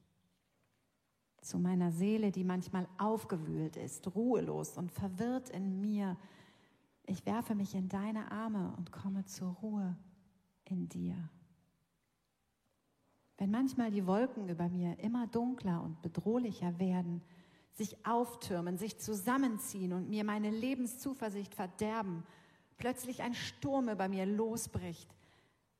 Zu 1.40 1.58
meiner 1.58 1.92
Seele, 1.92 2.32
die 2.32 2.44
manchmal 2.44 2.88
aufgewühlt 2.98 3.76
ist, 3.76 4.14
ruhelos 4.14 4.76
und 4.76 4.90
verwirrt 4.90 5.48
in 5.50 5.80
mir. 5.80 6.16
Ich 7.04 7.24
werfe 7.24 7.54
mich 7.54 7.74
in 7.74 7.88
deine 7.88 8.32
Arme 8.32 8.74
und 8.76 8.90
komme 8.90 9.24
zur 9.24 9.52
Ruhe 9.54 9.96
in 10.70 10.88
dir. 10.88 11.16
Wenn 13.38 13.50
manchmal 13.50 13.90
die 13.90 14.06
Wolken 14.06 14.48
über 14.48 14.68
mir 14.68 14.98
immer 14.98 15.26
dunkler 15.26 15.82
und 15.82 16.00
bedrohlicher 16.02 16.78
werden, 16.78 17.22
sich 17.72 18.06
auftürmen, 18.06 18.78
sich 18.78 18.98
zusammenziehen 18.98 19.92
und 19.92 20.08
mir 20.08 20.24
meine 20.24 20.50
Lebenszuversicht 20.50 21.54
verderben, 21.54 22.24
plötzlich 22.78 23.22
ein 23.22 23.34
Sturm 23.34 23.90
über 23.90 24.08
mir 24.08 24.24
losbricht, 24.24 25.14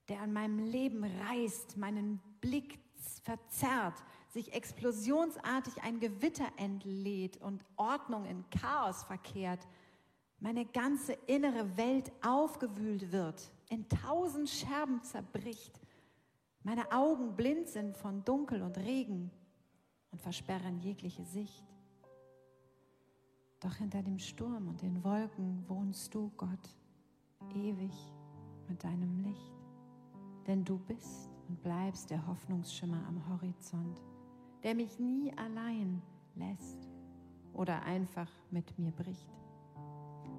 der 0.09 0.21
an 0.21 0.33
meinem 0.33 0.59
Leben 0.59 1.05
reißt, 1.05 1.79
meinen 1.79 2.21
Blick 2.41 2.79
verzerrt, 3.23 4.03
sich 4.29 4.53
explosionsartig 4.53 5.83
ein 5.83 5.99
Gewitter 5.99 6.47
entlädt 6.59 7.39
und 7.39 7.65
Ordnung 7.77 8.27
in 8.27 8.45
Chaos 8.51 9.03
verkehrt, 9.05 9.67
meine 10.39 10.67
ganze 10.67 11.15
innere 11.27 11.77
Welt 11.79 12.13
aufgewühlt 12.23 13.11
wird, 13.11 13.51
in 13.69 13.89
tausend 13.89 14.49
Scherben 14.49 15.03
zerbricht, 15.03 15.81
meine 16.63 16.91
Augen 16.91 17.37
blind 17.37 17.69
sind 17.69 17.97
von 17.97 18.25
Dunkel 18.25 18.63
und 18.63 18.77
Regen 18.79 19.31
und 20.11 20.21
versperren 20.21 20.81
jegliche 20.81 21.25
Sicht. 21.25 21.65
Doch 23.61 23.75
hinter 23.77 24.03
dem 24.03 24.19
Sturm 24.19 24.69
und 24.69 24.83
den 24.83 25.03
Wolken 25.03 25.65
wohnst 25.69 26.15
du, 26.15 26.33
Gott, 26.37 26.77
ewig 27.55 27.93
mit 28.69 28.83
deinem 28.83 29.19
Licht. 29.21 29.53
Denn 30.47 30.65
du 30.65 30.79
bist 30.79 31.31
und 31.49 31.63
bleibst 31.63 32.11
der 32.11 32.27
Hoffnungsschimmer 32.27 33.05
am 33.09 33.29
Horizont, 33.29 34.03
der 34.63 34.75
mich 34.75 34.99
nie 34.99 35.33
allein 35.37 36.03
lässt 36.35 36.89
oder 37.53 37.83
einfach 37.83 38.31
mit 38.51 38.79
mir 38.79 38.91
bricht. 38.91 39.46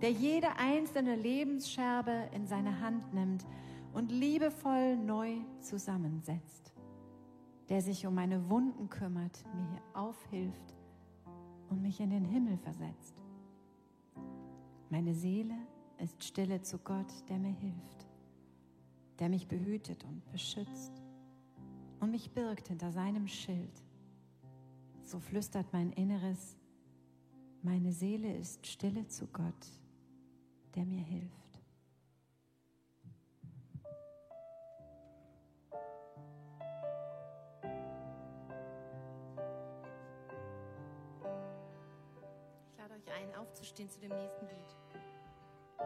Der 0.01 0.11
jede 0.11 0.55
einzelne 0.57 1.15
Lebensscherbe 1.15 2.29
in 2.33 2.45
seine 2.45 2.79
Hand 2.81 3.13
nimmt 3.13 3.45
und 3.93 4.11
liebevoll 4.11 4.95
neu 4.95 5.37
zusammensetzt. 5.59 6.71
Der 7.69 7.81
sich 7.81 8.05
um 8.05 8.13
meine 8.13 8.49
Wunden 8.49 8.89
kümmert, 8.89 9.43
mir 9.55 9.81
aufhilft 9.93 10.75
und 11.69 11.81
mich 11.81 11.99
in 11.99 12.11
den 12.11 12.25
Himmel 12.25 12.57
versetzt. 12.57 13.23
Meine 14.89 15.15
Seele 15.15 15.55
ist 15.97 16.23
stille 16.23 16.61
zu 16.61 16.77
Gott, 16.77 17.11
der 17.27 17.39
mir 17.39 17.53
hilft, 17.53 18.07
der 19.19 19.29
mich 19.29 19.47
behütet 19.47 20.03
und 20.03 20.31
beschützt 20.31 21.01
und 21.99 22.11
mich 22.11 22.31
birgt 22.31 22.67
hinter 22.67 22.91
seinem 22.91 23.27
Schild. 23.27 23.83
So 25.03 25.19
flüstert 25.19 25.73
mein 25.73 25.91
Inneres, 25.91 26.55
meine 27.63 27.91
Seele 27.91 28.33
ist 28.37 28.65
stille 28.67 29.07
zu 29.07 29.27
Gott, 29.27 29.67
der 30.77 30.85
mir 30.85 31.03
hilft. 31.03 31.33
Ich 42.69 42.77
lade 42.77 42.93
euch 42.93 43.11
ein, 43.11 43.33
aufzustehen 43.35 43.89
zu 43.89 43.99
dem 43.99 44.11
nächsten 44.11 44.45
Lied. 44.45 44.86